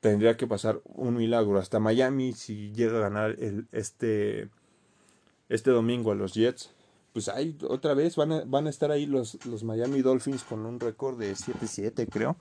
[0.00, 4.50] tendría que pasar un milagro hasta Miami si llega a ganar el, este,
[5.48, 6.72] este domingo a los Jets.
[7.12, 10.66] Pues ahí otra vez van a, van a estar ahí los, los Miami Dolphins con
[10.66, 12.36] un récord de 7-7 creo.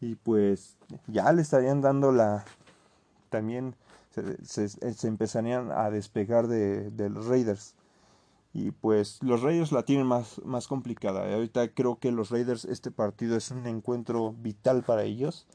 [0.00, 2.44] Y pues ya le estarían dando la...
[3.30, 3.74] También
[4.42, 4.68] se,
[5.06, 7.74] empezarían a despegar de, de, los Raiders.
[8.52, 11.32] Y pues los Raiders la tienen más, más complicada.
[11.32, 15.46] Ahorita creo que los Raiders, este partido es un encuentro vital para ellos.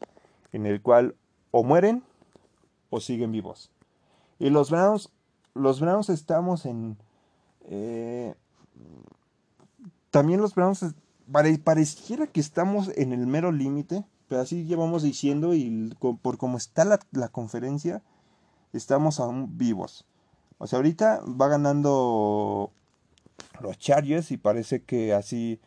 [0.51, 1.15] En el cual
[1.51, 2.03] o mueren
[2.89, 3.71] o siguen vivos.
[4.39, 5.09] Y los Browns,
[5.53, 6.97] los Browns estamos en...
[7.65, 8.33] Eh,
[10.09, 10.93] también los Browns
[11.63, 16.85] pareciera que estamos en el mero límite, pero así llevamos diciendo y por cómo está
[16.85, 18.01] la, la, conferencia,
[18.73, 20.05] estamos aún vivos.
[20.57, 22.71] O sea, ahorita va ganando
[23.61, 25.59] los Chargers y parece que así,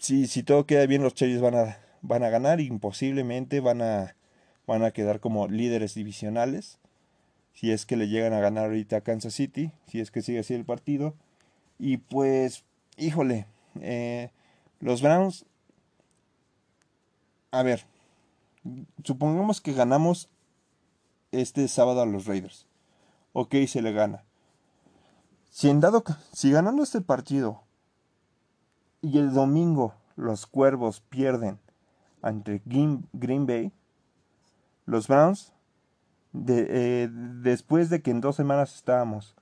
[0.00, 4.14] si, si todo queda bien, los Chargers van a, van a ganar, imposiblemente van a
[4.70, 6.78] van a quedar como líderes divisionales.
[7.54, 10.38] Si es que le llegan a ganar ahorita a Kansas City, si es que sigue
[10.38, 11.14] así el partido.
[11.76, 12.64] Y pues,
[12.96, 13.46] híjole,
[13.80, 14.30] eh,
[14.78, 15.44] los Browns,
[17.50, 17.84] a ver,
[19.02, 20.28] supongamos que ganamos
[21.32, 22.66] este sábado a los Raiders.
[23.32, 24.22] Ok, se le gana.
[25.50, 27.62] Si en dado, si ganando este partido
[29.02, 31.58] y el domingo los Cuervos pierden
[32.22, 33.72] ante Green Bay,
[34.86, 35.52] los Browns,
[36.34, 39.34] eh, después de que en dos semanas estábamos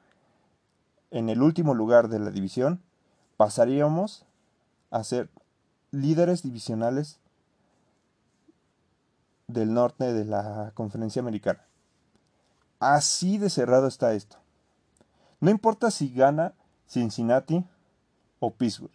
[1.10, 2.82] en el último lugar de la división,
[3.36, 4.26] pasaríamos
[4.90, 5.30] a ser
[5.90, 7.20] líderes divisionales
[9.46, 11.64] del norte de la conferencia americana.
[12.80, 14.36] Así de cerrado está esto.
[15.40, 16.54] No importa si gana
[16.86, 17.64] Cincinnati
[18.40, 18.92] o Pittsburgh.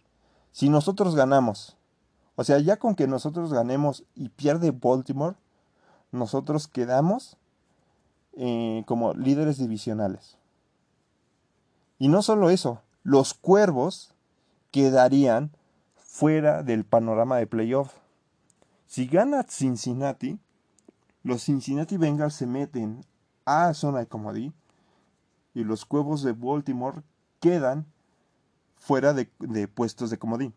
[0.52, 1.76] Si nosotros ganamos,
[2.36, 5.36] o sea, ya con que nosotros ganemos y pierde Baltimore,
[6.10, 7.36] nosotros quedamos
[8.34, 10.36] eh, como líderes divisionales.
[11.98, 14.12] Y no solo eso, los cuervos
[14.70, 15.52] quedarían
[15.94, 17.92] fuera del panorama de playoff.
[18.86, 20.38] Si gana Cincinnati,
[21.22, 23.04] los Cincinnati Bengals se meten
[23.44, 24.54] a zona de comodín
[25.54, 27.02] y los cuervos de Baltimore
[27.40, 27.86] quedan
[28.76, 29.26] fuera de,
[29.68, 30.54] puestos de comodín.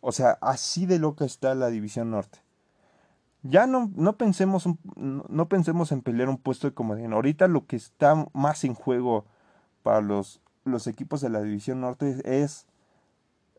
[0.00, 2.38] O sea, así de loca está la división norte.
[3.42, 7.12] Ya no, no, pensemos, no pensemos en pelear un puesto de comodín.
[7.12, 9.24] Ahorita lo que está más en juego
[9.82, 12.66] para los, los equipos de la división norte es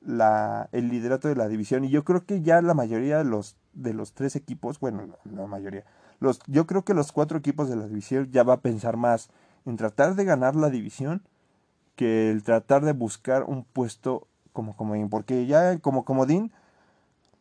[0.01, 1.84] la, el liderato de la división.
[1.84, 5.47] Y yo creo que ya la mayoría de los, de los tres equipos, bueno, la
[5.47, 5.86] mayoría,
[6.19, 9.30] los, yo creo que los cuatro equipos de la división ya va a pensar más
[9.65, 11.23] en tratar de ganar la división
[11.95, 15.09] que el tratar de buscar un puesto como comodín.
[15.09, 16.51] Porque ya como comodín,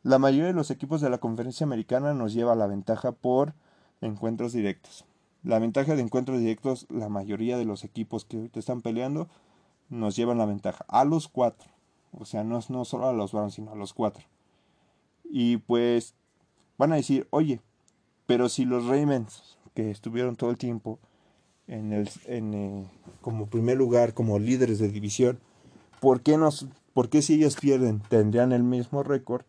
[0.02, 3.54] la mayoría de los equipos de la conferencia americana nos lleva la ventaja por
[4.00, 5.04] encuentros directos.
[5.42, 9.28] La ventaja de encuentros directos, la mayoría de los equipos que ahorita están peleando,
[9.88, 10.84] nos llevan la ventaja.
[10.88, 11.68] A los cuatro.
[12.12, 14.24] O sea, no, no solo a los Browns, sino a los cuatro.
[15.24, 16.14] Y pues
[16.76, 17.60] van a decir, oye,
[18.26, 20.98] pero si los Ravens, que estuvieron todo el tiempo
[21.66, 25.38] en el, en, eh, como primer lugar, como líderes de división,
[26.00, 29.44] ¿por qué, nos, ¿por qué si ellos pierden tendrían el mismo récord?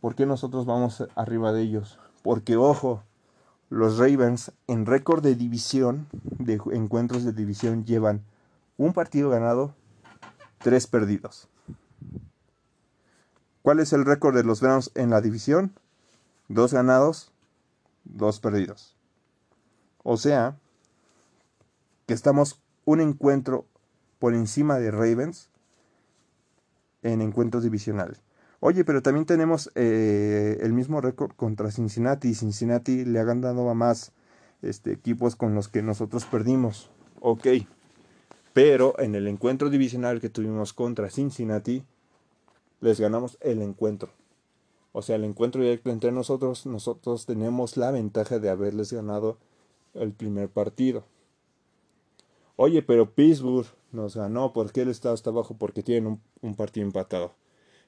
[0.00, 1.98] ¿Por qué nosotros vamos arriba de ellos?
[2.22, 3.02] Porque, ojo,
[3.70, 8.22] los Ravens en récord de división, de encuentros de división, llevan
[8.76, 9.74] un partido ganado,
[10.58, 11.48] tres perdidos.
[13.62, 15.72] ¿Cuál es el récord de los Browns en la división?
[16.48, 17.30] Dos ganados,
[18.04, 18.96] dos perdidos.
[20.02, 20.56] O sea,
[22.06, 23.66] que estamos un encuentro
[24.18, 25.48] por encima de Ravens
[27.02, 28.22] en encuentros divisionales.
[28.60, 32.34] Oye, pero también tenemos eh, el mismo récord contra Cincinnati.
[32.34, 34.12] Cincinnati le ha ganado a más
[34.62, 36.88] este, equipos con los que nosotros perdimos.
[37.20, 37.48] Ok.
[38.52, 41.84] Pero en el encuentro divisional que tuvimos contra Cincinnati,
[42.80, 44.10] les ganamos el encuentro.
[44.92, 49.38] O sea, el encuentro directo entre nosotros, nosotros tenemos la ventaja de haberles ganado
[49.94, 51.04] el primer partido.
[52.56, 57.34] Oye, pero Pittsburgh nos ganó porque él está hasta abajo porque tienen un, partido empatado.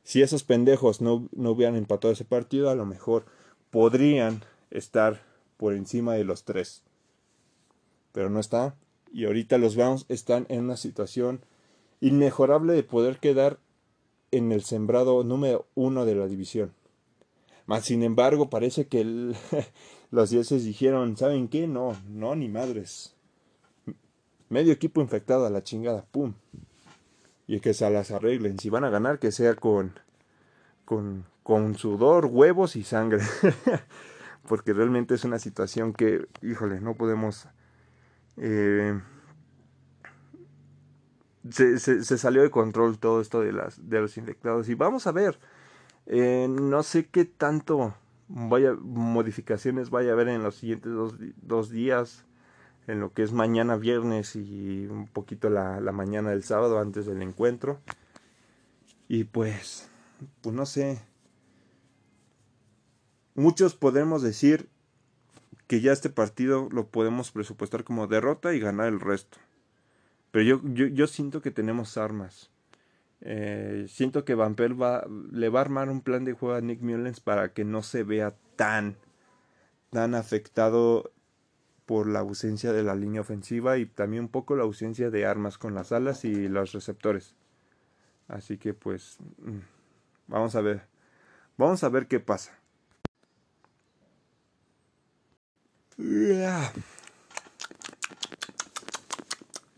[0.03, 3.25] Si esos pendejos no, no hubieran empatado ese partido, a lo mejor
[3.71, 5.23] podrían estar
[5.57, 6.83] por encima de los tres.
[8.13, 8.75] Pero no está.
[9.13, 11.41] Y ahorita los Browns están en una situación
[12.01, 13.59] inmejorable de poder quedar
[14.31, 16.73] en el sembrado número uno de la división.
[17.67, 19.05] Mas, sin embargo, parece que
[20.11, 21.67] los dioses dijeron, ¿saben qué?
[21.67, 23.15] No, no, ni madres.
[24.49, 26.35] Medio equipo infectado a la chingada, pum.
[27.47, 28.59] Y que se las arreglen.
[28.59, 29.99] Si van a ganar, que sea con,
[30.85, 33.23] con, con sudor, huevos y sangre.
[34.49, 37.49] Porque realmente es una situación que, híjole, no podemos...
[38.37, 39.01] Eh,
[41.51, 44.69] se, se, salió de control todo esto de, las, de los infectados.
[44.69, 45.39] Y vamos a ver,
[46.07, 47.95] eh, no sé qué tanto
[48.29, 52.25] vaya, modificaciones vaya a haber en los siguientes dos, dos, días,
[52.87, 57.07] en lo que es mañana viernes y un poquito la, la mañana del sábado antes
[57.07, 57.81] del encuentro.
[59.09, 59.89] Y pues,
[60.41, 61.01] pues no sé.
[63.35, 64.69] Muchos podemos decir
[65.67, 69.39] que ya este partido lo podemos presupuestar como derrota y ganar el resto.
[70.31, 72.51] Pero yo, yo, siento que tenemos armas.
[73.21, 76.83] Eh, siento que Van va, le va a armar un plan de juego a Nick
[76.83, 78.97] Mullens para que no se vea tan,
[79.91, 81.13] tan afectado
[81.87, 85.59] por la ausencia de la línea ofensiva y también un poco la ausencia de armas
[85.59, 87.35] con las alas y los receptores.
[88.29, 89.59] Así que pues mm,
[90.29, 90.87] vamos a ver.
[91.57, 92.59] Vamos a ver qué pasa.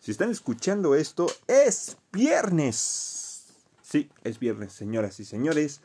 [0.01, 3.47] Si están escuchando esto, es viernes.
[3.83, 5.81] Sí, es viernes, señoras y señores.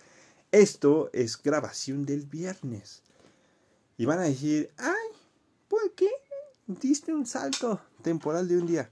[0.52, 3.02] Esto es grabación del viernes.
[3.98, 5.01] Y van a decir, ay, ¿por qué
[6.80, 8.90] diste un salto temporal de un día?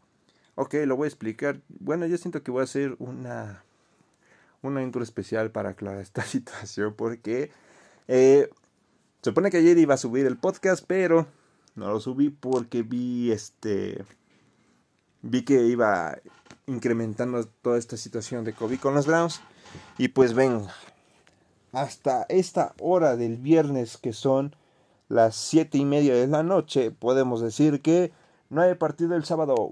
[0.55, 1.61] Ok, lo voy a explicar.
[1.67, 3.63] Bueno, yo siento que voy a hacer una,
[4.61, 7.51] una intro especial para aclarar esta situación porque
[8.07, 8.49] eh,
[9.21, 11.27] se supone que ayer iba a subir el podcast, pero
[11.75, 14.03] no lo subí porque vi este
[15.21, 16.17] vi que iba
[16.67, 19.41] incrementando toda esta situación de COVID con los Browns.
[19.97, 20.65] Y pues ven,
[21.71, 24.55] hasta esta hora del viernes que son
[25.09, 28.11] las siete y media de la noche, podemos decir que
[28.49, 29.69] No hay partido el sábado.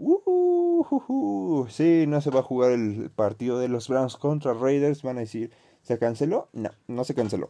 [1.70, 5.02] Sí, no se va a jugar el partido de los Browns contra Raiders.
[5.02, 6.50] Van a decir, ¿se canceló?
[6.54, 7.50] No, no se canceló.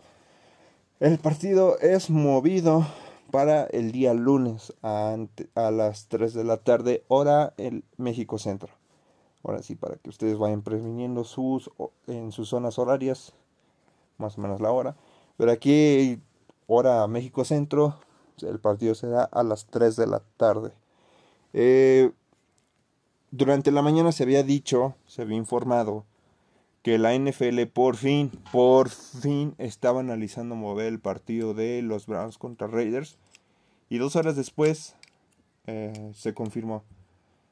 [1.00, 2.86] El partido es movido
[3.32, 5.18] para el día lunes a,
[5.56, 8.70] a las 3 de la tarde, hora el México Centro.
[9.44, 11.70] Ahora sí, para que ustedes vayan previniendo sus,
[12.08, 13.34] en sus zonas horarias,
[14.18, 14.96] más o menos la hora.
[15.38, 16.20] Pero aquí,
[16.68, 17.98] hora México Centro,
[18.42, 20.72] el partido será a las 3 de la tarde.
[21.54, 22.12] Eh,
[23.32, 26.06] durante la mañana se había dicho, se había informado,
[26.84, 32.38] que la NFL por fin, por fin estaba analizando mover el partido de los Browns
[32.38, 33.18] contra Raiders.
[33.90, 34.96] Y dos horas después
[35.66, 36.84] eh, se confirmó.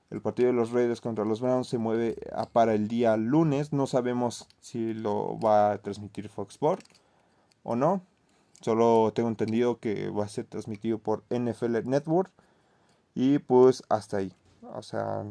[0.09, 2.15] El partido de los Raiders contra los Browns se mueve
[2.53, 3.73] para el día lunes.
[3.73, 6.85] No sabemos si lo va a transmitir Fox Sports
[7.63, 8.01] o no.
[8.61, 12.31] Solo tengo entendido que va a ser transmitido por NFL Network.
[13.13, 14.33] Y pues hasta ahí.
[14.73, 15.23] O sea,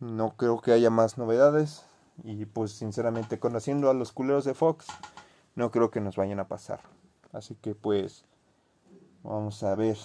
[0.00, 1.84] no creo que haya más novedades.
[2.24, 4.86] Y pues sinceramente conociendo a los culeros de Fox,
[5.54, 6.80] no creo que nos vayan a pasar.
[7.32, 8.24] Así que pues
[9.22, 9.96] vamos a ver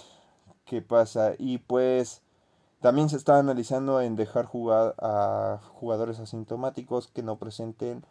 [0.66, 1.34] qué pasa.
[1.38, 2.22] Y pues
[2.82, 8.06] también se está analizando en dejar jugar a jugadores asintomáticos que no presenten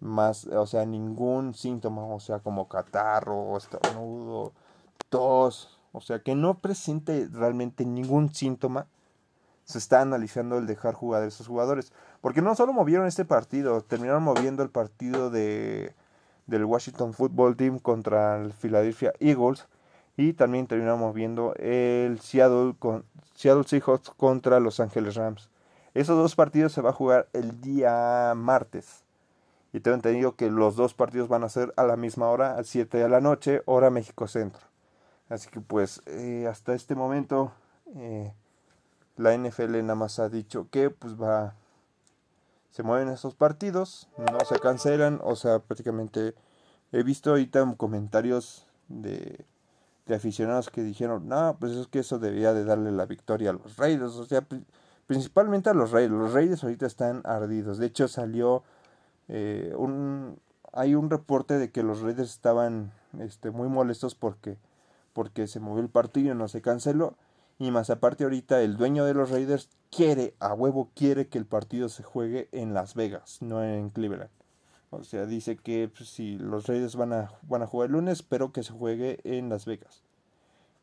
[0.00, 4.52] más, o sea, ningún síntoma, o sea, como catarro, estornudo,
[5.08, 8.88] tos, o sea, que no presente realmente ningún síntoma.
[9.64, 11.92] Se está analizando el dejar jugar a esos jugadores.
[12.20, 15.94] Porque no solo movieron este partido, terminaron moviendo el partido de,
[16.46, 19.68] del Washington Football Team contra el Philadelphia Eagles.
[20.16, 25.48] Y también terminaron moviendo el Seattle, con, Seattle Seahawks contra Los Angeles Rams.
[25.94, 29.03] Esos dos partidos se va a jugar el día martes.
[29.74, 32.62] Y tengo entendido que los dos partidos van a ser a la misma hora, a
[32.62, 34.62] 7 de la noche, hora México Centro.
[35.28, 37.50] Así que pues eh, hasta este momento
[37.96, 38.32] eh,
[39.16, 41.56] la NFL nada más ha dicho que pues va,
[42.70, 46.36] se mueven esos partidos, no se cancelan, o sea, prácticamente
[46.92, 49.44] he visto ahorita comentarios de,
[50.06, 53.54] de aficionados que dijeron, no, pues es que eso debía de darle la victoria a
[53.54, 54.46] los Raiders, o sea,
[55.08, 58.62] principalmente a los Raiders, los Raiders ahorita están ardidos, de hecho salió
[59.28, 60.38] eh, un,
[60.72, 64.58] hay un reporte de que los Raiders estaban este, muy molestos porque,
[65.12, 67.16] porque se movió el partido y no se canceló.
[67.58, 71.46] Y más aparte ahorita el dueño de los Raiders quiere, a huevo quiere que el
[71.46, 74.30] partido se juegue en Las Vegas, no en Cleveland.
[74.90, 78.22] O sea, dice que pues, si los Raiders van a, van a jugar el lunes,
[78.22, 80.02] pero que se juegue en Las Vegas.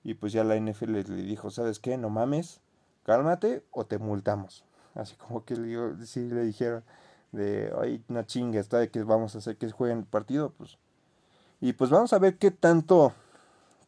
[0.03, 1.97] Y pues ya la NFL le dijo, ¿sabes qué?
[1.97, 2.61] No mames,
[3.03, 4.63] cálmate o te multamos.
[4.95, 5.55] Así como que
[6.05, 6.83] sí, le dijeron,
[7.31, 10.77] de, ay, una chinga está de que vamos a hacer que jueguen el partido, pues.
[11.59, 13.13] Y pues vamos a ver qué tanto,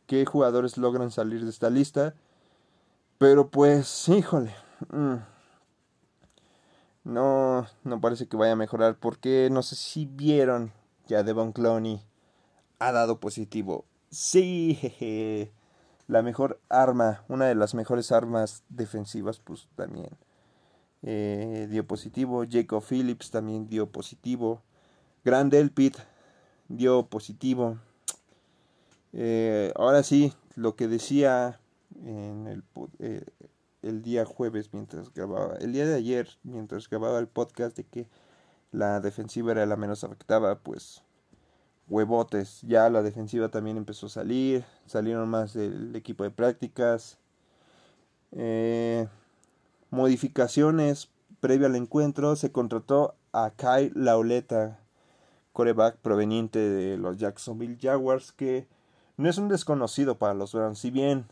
[0.08, 2.14] qué jugadores logran salir de esta lista.
[3.18, 4.54] Pero pues, híjole.
[4.90, 5.16] Mm,
[7.04, 10.72] no, no parece que vaya a mejorar porque no sé si vieron
[11.08, 12.02] ya Devon Clowney
[12.80, 13.86] ha dado positivo.
[14.10, 15.52] Sí, jeje.
[16.08, 20.10] La mejor arma, una de las mejores armas defensivas, pues también
[21.04, 22.46] eh, dio positivo.
[22.50, 24.62] Jacob Phillips también dio positivo.
[25.24, 25.98] Grand Elpit
[26.68, 27.78] dio positivo.
[29.14, 31.60] Eh, ahora sí, lo que decía
[32.04, 32.64] en el,
[33.00, 33.24] eh,
[33.84, 38.08] el día jueves mientras grababa, el día de ayer mientras grababa el podcast de que
[38.72, 41.04] la defensiva era la menos afectada, pues
[41.88, 42.62] huevotes.
[42.64, 47.18] Ya la defensiva también empezó a salir, salieron más del equipo de prácticas.
[48.32, 49.08] Eh,
[49.94, 54.80] modificaciones previo al encuentro se contrató a Kyle Lauleta,
[55.52, 58.68] coreback proveniente de los Jacksonville Jaguars, que
[59.18, 61.26] no es un desconocido para los Browns, si bien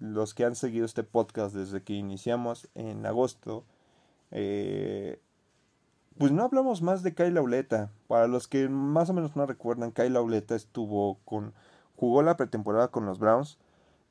[0.00, 3.62] los que han seguido este podcast desde que iniciamos en agosto,
[4.32, 5.20] eh,
[6.18, 7.92] pues no hablamos más de Kyle Lauleta.
[8.08, 11.54] Para los que más o menos no recuerdan, Kyle Lauleta estuvo con,
[11.94, 13.58] jugó la pretemporada con los Browns,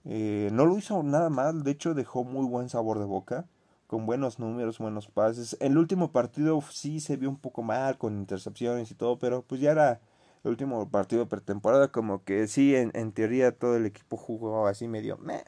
[0.06, 3.48] eh, no lo hizo nada mal, de hecho dejó muy buen sabor de boca
[3.92, 5.58] con buenos números, buenos pases.
[5.60, 9.60] El último partido sí se vio un poco mal con intercepciones y todo, pero pues
[9.60, 10.00] ya era
[10.46, 14.88] el último partido pretemporada, como que sí, en, en teoría todo el equipo jugó así
[14.88, 15.44] medio meh.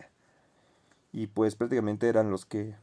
[1.14, 2.76] Y pues prácticamente eran los que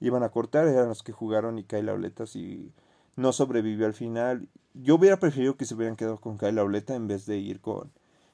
[0.00, 2.74] iban a cortar, eran los que jugaron y Kyle Auletas y
[3.16, 4.50] no sobrevivió al final.
[4.74, 7.90] Yo hubiera preferido que se hubieran quedado con Kyle Auleta en vez de ir con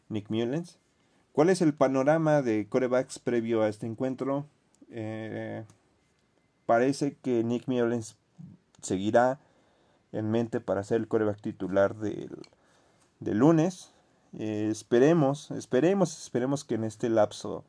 [0.08, 0.80] Nick Mullens.
[1.30, 4.46] ¿Cuál es el panorama de corebacks previo a este encuentro?
[4.90, 5.64] Eh,
[6.72, 8.16] parece que Nick Mullens
[8.80, 9.38] seguirá
[10.12, 12.30] en mente para ser el coreback titular del,
[13.20, 13.92] lunes.
[14.38, 17.62] Eh, esperemos, esperemos, esperemos que en este lapso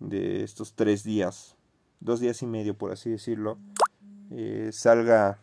[0.00, 1.54] de estos tres días
[2.00, 3.56] dos días y medio, por así decirlo,
[4.30, 5.38] eh, salga,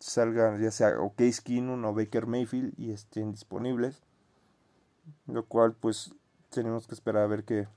[0.00, 4.02] salga ya sea o Case Keenum o Baker Mayfield y estén disponibles.
[5.26, 6.14] Lo cual, pues,
[6.48, 7.68] tenemos que esperar a ver qué,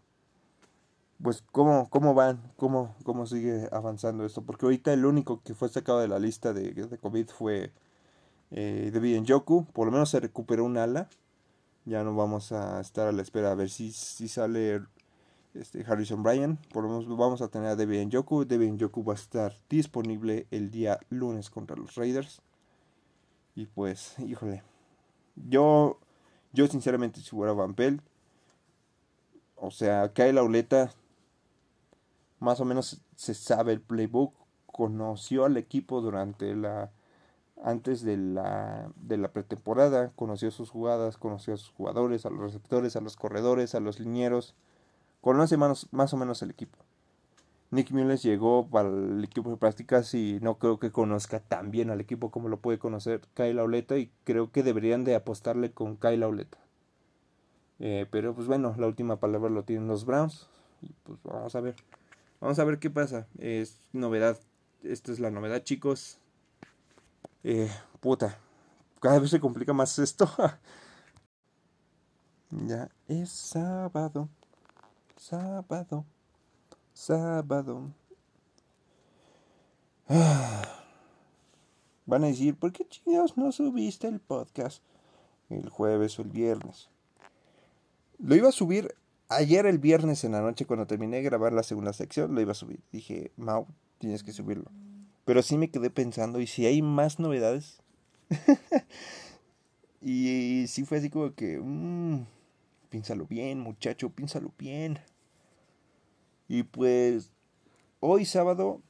[1.22, 4.42] pues, cómo, cómo van, cómo, cómo sigue avanzando esto.
[4.42, 7.72] Porque ahorita el único que fue sacado de la lista de, de COVID fue
[8.52, 9.66] eh, David Njoku.
[9.66, 11.10] Por lo menos se recuperó un ala.
[11.86, 14.82] Ya no vamos a estar a la espera a ver si, si sale
[15.54, 16.58] este, Harrison Bryan.
[16.72, 18.46] Por lo menos vamos a tener a David Njoku.
[18.46, 22.42] David Njoku va a estar disponible el día lunes contra los Raiders.
[23.56, 24.64] Y pues, híjole.
[25.36, 26.00] Yo,
[26.54, 28.02] yo sinceramente, si fuera Van Pelt,
[29.56, 30.92] o sea, cae la Oleta.
[32.42, 34.34] Más o menos se sabe el playbook.
[34.66, 36.92] Conoció al equipo durante la.
[37.64, 40.12] Antes de la, de la pretemporada.
[40.18, 41.16] Conoció sus jugadas.
[41.16, 44.56] Conoció a sus jugadores, a los receptores, a los corredores, a los linieros
[45.22, 46.78] conoce más, más o menos el equipo.
[47.70, 51.90] Nick Mullens llegó para el equipo de prácticas y no creo que conozca tan bien
[51.90, 55.96] al equipo como lo puede conocer Kyle Auleta y creo que deberían de apostarle con
[55.96, 56.58] Kyle Auleta.
[57.80, 60.50] Eh, pero pues bueno, la última palabra lo tienen los Browns
[60.82, 61.76] y pues vamos a ver.
[62.42, 63.28] Vamos a ver qué pasa.
[63.38, 64.40] Es novedad.
[64.84, 66.18] Esta es la novedad, chicos.
[67.44, 67.70] Eh,
[68.00, 68.40] puta.
[69.00, 70.28] Cada vez se complica más esto.
[72.50, 74.28] ya es sábado.
[75.16, 76.04] Sábado,
[76.94, 77.94] sábado.
[82.08, 84.82] Van a decir, ¿por qué chingados no subiste el podcast
[85.50, 86.90] el jueves o el viernes?
[88.18, 88.96] Lo iba a subir
[89.32, 92.52] ayer el viernes en la noche cuando terminé de grabar la segunda sección, lo iba
[92.52, 92.82] a subir.
[92.92, 93.68] Dije, Mau,
[93.98, 94.70] tienes que subirlo.
[95.26, 97.82] Pero sí me quedé pensando, ¿y si hay más novedades?
[100.02, 102.26] y, sí fue así como que, mmm,
[102.90, 105.00] piénsalo bien, muchacho, piénsalo bien.
[106.48, 107.32] Y pues
[108.02, 108.82] hoy sábado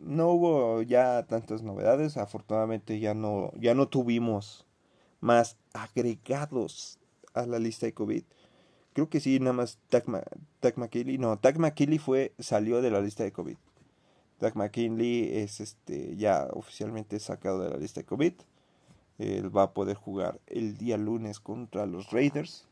[0.00, 4.66] no hubo ya tantas novedades, afortunadamente ya no ya no tuvimos
[5.20, 7.00] más agregados
[7.34, 8.22] a la lista de COVID.
[8.96, 10.08] Creo que sí, nada más Tag,
[10.78, 13.58] McKinley, no, Tag McKinley fue salió de la lista de COVID.
[14.38, 18.32] Tag McKinley es este ya oficialmente sacado de la lista de COVID.
[19.18, 22.64] Él va a poder jugar el día lunes contra los Raiders.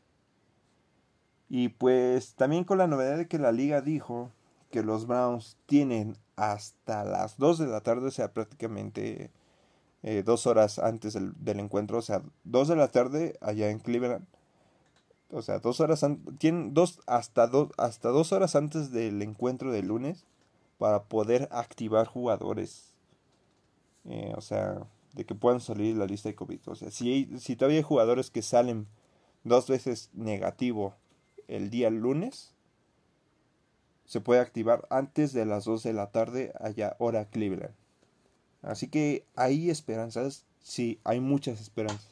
[1.47, 4.31] Y pues también con la novedad de que la liga dijo
[4.71, 9.29] que los Browns tienen hasta las 2 de la tarde, o sea, prácticamente
[10.01, 14.25] eh, dos horas antes del, encuentro, o sea, 2 de la tarde allá en Cleveland.
[15.31, 16.05] O sea, dos horas
[16.37, 20.23] tienen dos hasta dos hasta dos horas antes del encuentro del lunes
[20.77, 22.93] para poder activar jugadores.
[24.05, 26.59] Eh, o sea, de que puedan salir la lista de COVID.
[26.67, 28.87] O sea, si, si todavía hay jugadores que salen
[29.43, 30.95] dos veces negativo
[31.47, 32.55] el día lunes
[34.05, 37.73] se puede activar antes de las 2 de la tarde allá hora Cleveland.
[38.61, 42.09] Así que hay esperanzas, sí, hay muchas esperanzas.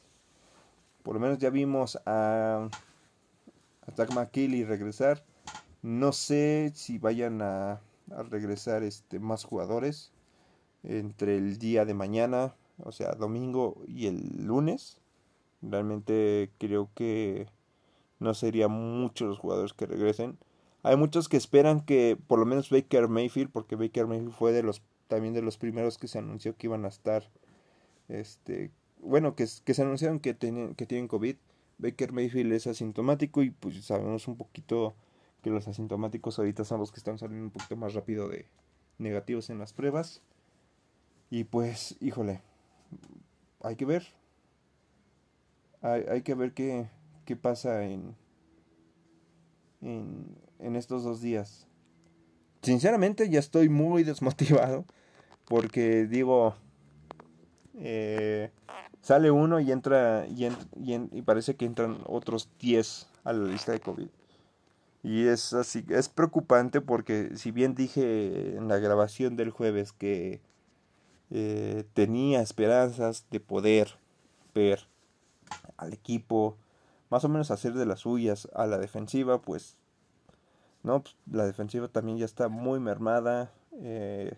[1.03, 2.69] Por lo menos ya vimos a,
[3.87, 5.23] a Tag regresar.
[5.81, 7.81] No sé si vayan a,
[8.29, 10.11] regresar este, más jugadores
[10.83, 14.99] entre el día de mañana, o sea, domingo y el lunes.
[15.61, 17.47] Realmente creo que
[18.19, 20.37] no serían muchos los jugadores que regresen.
[20.83, 24.63] Hay muchos que esperan que por lo menos Baker Mayfield, porque Baker Mayfield fue de
[24.63, 27.29] los también de los primeros que se anunció que iban a estar
[28.09, 31.35] este bueno, que, que se anunciaron que que tienen COVID.
[31.77, 34.95] Baker Mayfield es asintomático y pues sabemos un poquito
[35.41, 38.47] que los asintomáticos ahorita son los que están saliendo un poquito más rápido de
[38.97, 40.21] negativos en las pruebas.
[41.29, 42.41] Y pues, híjole,
[43.61, 44.05] hay que ver.
[45.81, 46.87] Hay, que ver qué,
[47.25, 48.15] qué pasa en,
[49.81, 51.67] en, estos dos días.
[52.61, 54.85] Sinceramente ya estoy muy desmotivado
[55.45, 56.55] porque digo,
[57.75, 58.49] eh,
[59.03, 60.47] sale uno y entra y,
[60.77, 64.07] y, parece que entran otros 10 a la lista de COVID.
[65.03, 70.41] Y es así, es preocupante porque si bien dije en la grabación del jueves que
[71.29, 73.99] eh, tenía esperanzas de poder
[74.55, 74.87] ver
[75.75, 76.57] al equipo
[77.09, 79.75] más o menos hacer de las suyas a la defensiva, pues
[80.81, 83.51] no, pues, la defensiva también ya está muy mermada.
[83.73, 84.37] Eh,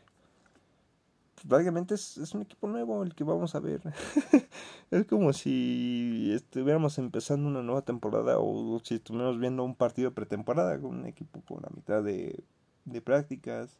[1.93, 3.81] es, es, un equipo nuevo el que vamos a ver.
[4.91, 10.15] es como si estuviéramos empezando una nueva temporada o si estuviéramos viendo un partido de
[10.15, 12.43] pretemporada con un equipo con la mitad de,
[12.85, 13.77] de prácticas.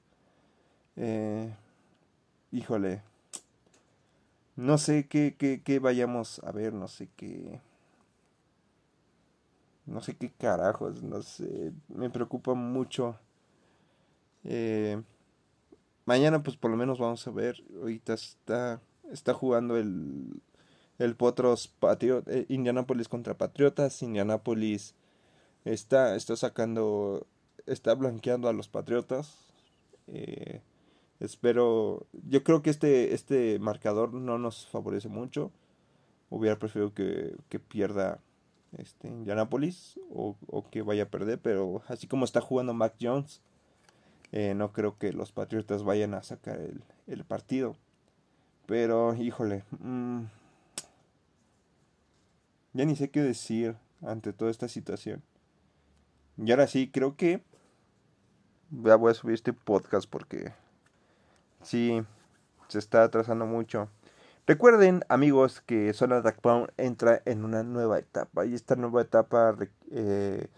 [0.95, 1.53] Eh,
[2.51, 3.01] híjole.
[4.55, 7.59] No sé qué, qué, qué vayamos a ver, no sé qué
[9.85, 13.17] no sé qué carajos, no sé, me preocupa mucho
[14.43, 15.01] Eh,
[16.05, 17.63] mañana pues por lo menos vamos a ver.
[17.79, 18.81] Ahorita está,
[19.11, 20.41] está jugando el,
[20.99, 21.73] el Potros
[22.27, 24.01] eh, Indianapolis contra Patriotas.
[24.01, 24.95] Indianapolis
[25.65, 27.27] está, está sacando,
[27.65, 29.37] está blanqueando a los Patriotas.
[30.07, 30.61] Eh,
[31.19, 35.51] espero, yo creo que este, este marcador no nos favorece mucho.
[36.29, 38.19] Hubiera preferido que, que pierda
[38.77, 43.41] este, Indianapolis o, o, que vaya a perder, pero así como está jugando Mac Jones,
[44.35, 47.77] eh, no creo que los Patriotas vayan a sacar el, el partido.
[48.65, 50.23] Pero, híjole, mmm,
[52.73, 55.23] ya ni sé qué decir ante toda esta situación.
[56.35, 57.45] Y ahora sí, creo que
[58.71, 60.51] ya voy a subir este podcast porque
[61.61, 62.03] sí,
[62.67, 63.87] se está atrasando mucho.
[64.45, 69.55] Recuerden, amigos, que Zona Dark Pound entra en una nueva etapa y esta nueva etapa
[69.91, 70.49] eh,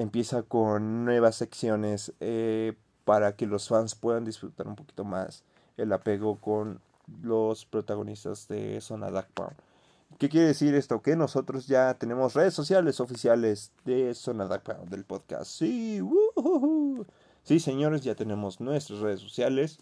[0.00, 2.74] empieza con nuevas secciones eh,
[3.04, 5.44] para que los fans puedan disfrutar un poquito más
[5.76, 6.80] el apego con
[7.22, 9.56] los protagonistas de Zona Dark Pound.
[10.18, 11.02] ¿Qué quiere decir esto?
[11.02, 15.50] Que nosotros ya tenemos redes sociales oficiales de Zona Dark Pound del podcast.
[15.50, 16.00] Sí,
[17.44, 19.78] sí, señores, ya tenemos nuestras redes sociales.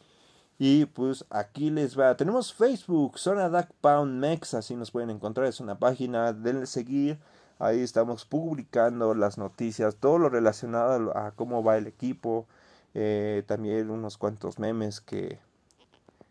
[0.58, 2.16] Y pues aquí les va.
[2.16, 5.46] Tenemos Facebook, Zona Dark Pound Mex, así nos pueden encontrar.
[5.46, 7.18] Es una página, denle seguir.
[7.58, 12.46] Ahí estamos publicando las noticias, todo lo relacionado a cómo va el equipo.
[12.94, 15.38] Eh, también unos cuantos memes que,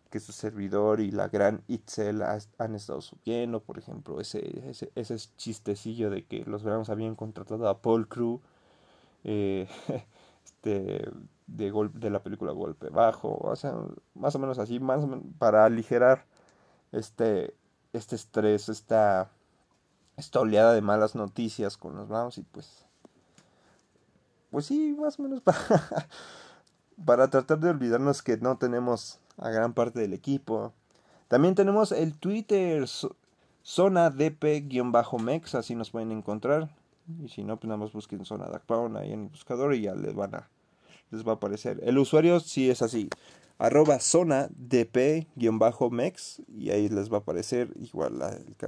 [0.09, 2.23] que su servidor y la gran Itzel
[2.57, 3.61] han estado subiendo.
[3.61, 8.39] Por ejemplo, ese, ese, ese chistecillo de que los Browns habían contratado a Paul Crew.
[9.23, 9.67] Eh,
[10.45, 11.09] este,
[11.47, 13.73] de, golpe, de la película Golpe Bajo, o sea,
[14.15, 15.03] más o menos así, más
[15.39, 16.25] para aligerar
[16.91, 17.53] este,
[17.93, 19.32] este estrés, esta,
[20.18, 22.84] esta oleada de malas noticias con los Browns y pues,
[24.51, 25.59] pues sí, más o menos para,
[27.05, 30.74] para tratar de olvidarnos que no tenemos a gran parte del equipo.
[31.28, 32.88] También tenemos el Twitter,
[33.63, 36.70] zona dp-mex, así nos pueden encontrar.
[37.24, 39.95] Y si no, pues nada más busquen zona Pound ahí en el buscador y ya
[39.95, 40.49] les van a
[41.11, 41.80] les va a aparecer.
[41.84, 43.09] El usuario sí es así.
[43.60, 48.20] Arroba zona dp-mex y ahí les va a aparecer igual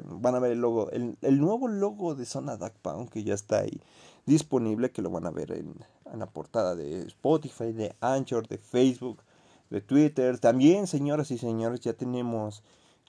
[0.06, 3.82] van a ver el logo el, nuevo logo de zona Pound que ya está ahí
[4.26, 5.76] disponible que lo van a ver en,
[6.12, 9.22] en la portada de Spotify de Anchor de Facebook
[9.70, 10.40] de Twitter.
[10.40, 12.64] También señoras y señores ya tenemos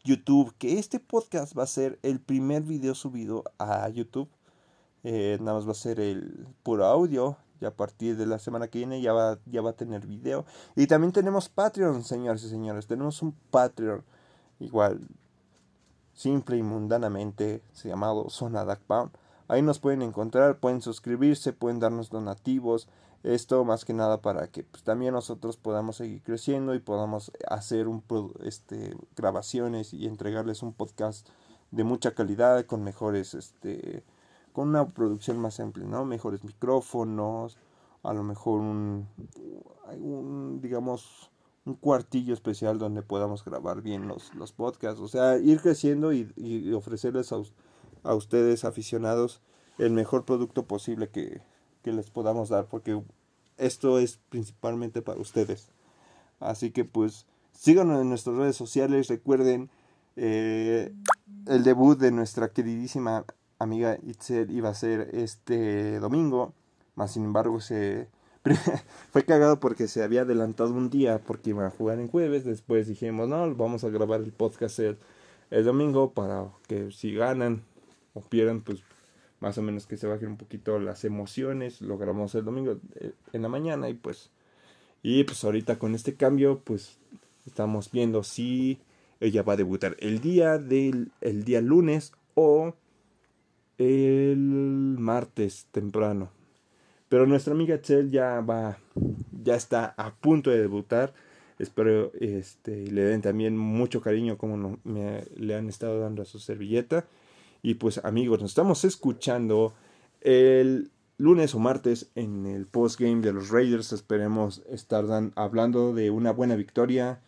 [0.05, 4.28] YouTube que este podcast va a ser el primer video subido a YouTube.
[5.03, 8.68] Eh, nada más va a ser el puro audio y a partir de la semana
[8.68, 10.44] que viene ya va, ya va a tener video.
[10.76, 12.86] Y también tenemos Patreon, señores y señores.
[12.86, 14.02] Tenemos un Patreon
[14.61, 15.00] igual,
[16.14, 19.11] simple y mundanamente, se llamado Zona Dark Pound.
[19.48, 22.88] Ahí nos pueden encontrar, pueden suscribirse, pueden darnos donativos.
[23.22, 27.88] Esto más que nada para que pues, también nosotros podamos seguir creciendo y podamos hacer
[27.88, 28.02] un,
[28.44, 31.28] este, grabaciones y entregarles un podcast
[31.70, 34.04] de mucha calidad con mejores este,
[34.53, 36.05] con una producción más amplia, ¿no?
[36.05, 37.59] Mejores micrófonos,
[38.03, 39.09] a lo mejor un,
[39.98, 41.30] un digamos,
[41.64, 46.32] un cuartillo especial donde podamos grabar bien los, los podcasts, o sea, ir creciendo y,
[46.36, 47.36] y ofrecerles a,
[48.03, 49.42] a, ustedes aficionados
[49.78, 51.42] el mejor producto posible que,
[51.82, 53.03] que les podamos dar, porque
[53.57, 55.70] esto es principalmente para ustedes.
[56.38, 59.70] Así que pues síganos en nuestras redes sociales, recuerden
[60.16, 60.92] eh,
[61.46, 63.24] el debut de nuestra queridísima
[63.61, 66.54] amiga Itzel iba a ser este domingo,
[66.96, 68.08] más sin embargo se
[69.12, 72.88] fue cagado porque se había adelantado un día porque iba a jugar en jueves, después
[72.88, 74.98] dijimos, no, vamos a grabar el podcast el,
[75.50, 77.62] domingo para que si ganan
[78.14, 78.82] o pierdan, pues
[79.40, 83.12] más o menos que se bajen un poquito las emociones, lo grabamos el domingo eh,
[83.32, 84.30] en la mañana y pues
[85.02, 86.98] y pues ahorita con este cambio pues
[87.46, 88.80] estamos viendo si
[89.18, 92.74] ella va a debutar el día del el día lunes o
[93.81, 94.37] el
[94.99, 96.31] martes temprano.
[97.09, 98.78] Pero nuestra amiga Chel ya va,
[99.43, 101.14] ya está a punto de debutar.
[101.59, 106.39] Espero este, le den también mucho cariño como me, le han estado dando a su
[106.39, 107.07] servilleta.
[107.62, 109.72] Y pues amigos, nos estamos escuchando
[110.20, 113.93] el lunes o martes en el postgame de los Raiders.
[113.93, 115.07] Esperemos estar
[115.37, 117.20] hablando de una buena victoria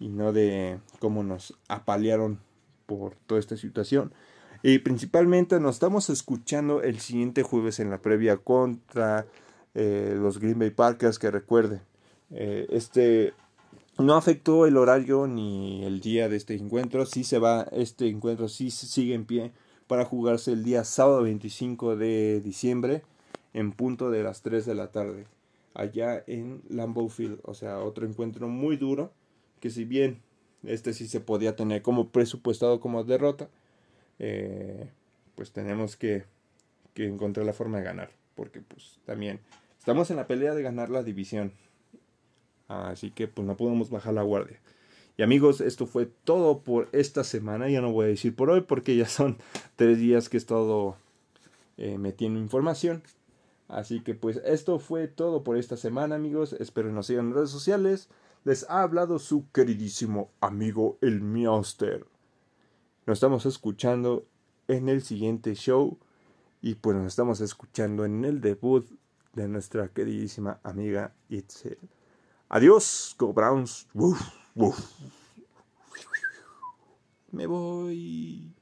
[0.00, 2.40] y no de cómo nos apalearon
[2.86, 4.12] por toda esta situación.
[4.62, 9.26] Y principalmente nos estamos escuchando el siguiente jueves en la previa contra
[9.74, 11.80] eh, los Green Bay Packers, que recuerden,
[12.30, 13.34] eh, este
[13.98, 18.48] no afectó el horario ni el día de este encuentro, sí se va, este encuentro
[18.48, 19.52] sí sigue en pie
[19.86, 23.02] para jugarse el día sábado 25 de diciembre
[23.52, 25.26] en punto de las 3 de la tarde.
[25.74, 27.40] allá en Lambeau Field.
[27.44, 29.12] O sea, otro encuentro muy duro,
[29.60, 30.22] que si bien
[30.64, 33.48] este sí se podía tener como presupuestado como derrota,
[34.18, 34.88] eh,
[35.34, 36.24] pues tenemos que,
[36.94, 39.40] que encontrar la forma de ganar, porque pues también
[39.78, 41.52] estamos en la pelea de ganar la división.
[42.68, 44.60] Así que pues no podemos bajar la guardia.
[45.16, 47.68] Y amigos, esto fue todo por esta semana.
[47.68, 49.38] Ya no voy a decir por hoy porque ya son
[49.76, 50.96] tres días que he estado
[51.76, 53.02] eh, metiendo información.
[53.68, 56.54] Así que pues esto fue todo por esta semana amigos.
[56.54, 58.08] Espero nos sigan en redes sociales.
[58.44, 62.06] Les ha hablado su queridísimo amigo el Mioster.
[63.06, 64.26] Nos estamos escuchando
[64.68, 65.98] en el siguiente show.
[66.60, 68.86] Y pues nos estamos escuchando en el debut
[69.32, 71.78] de nuestra queridísima amiga Itzel.
[72.48, 73.88] Adiós, Go Browns.
[77.32, 78.54] Me voy.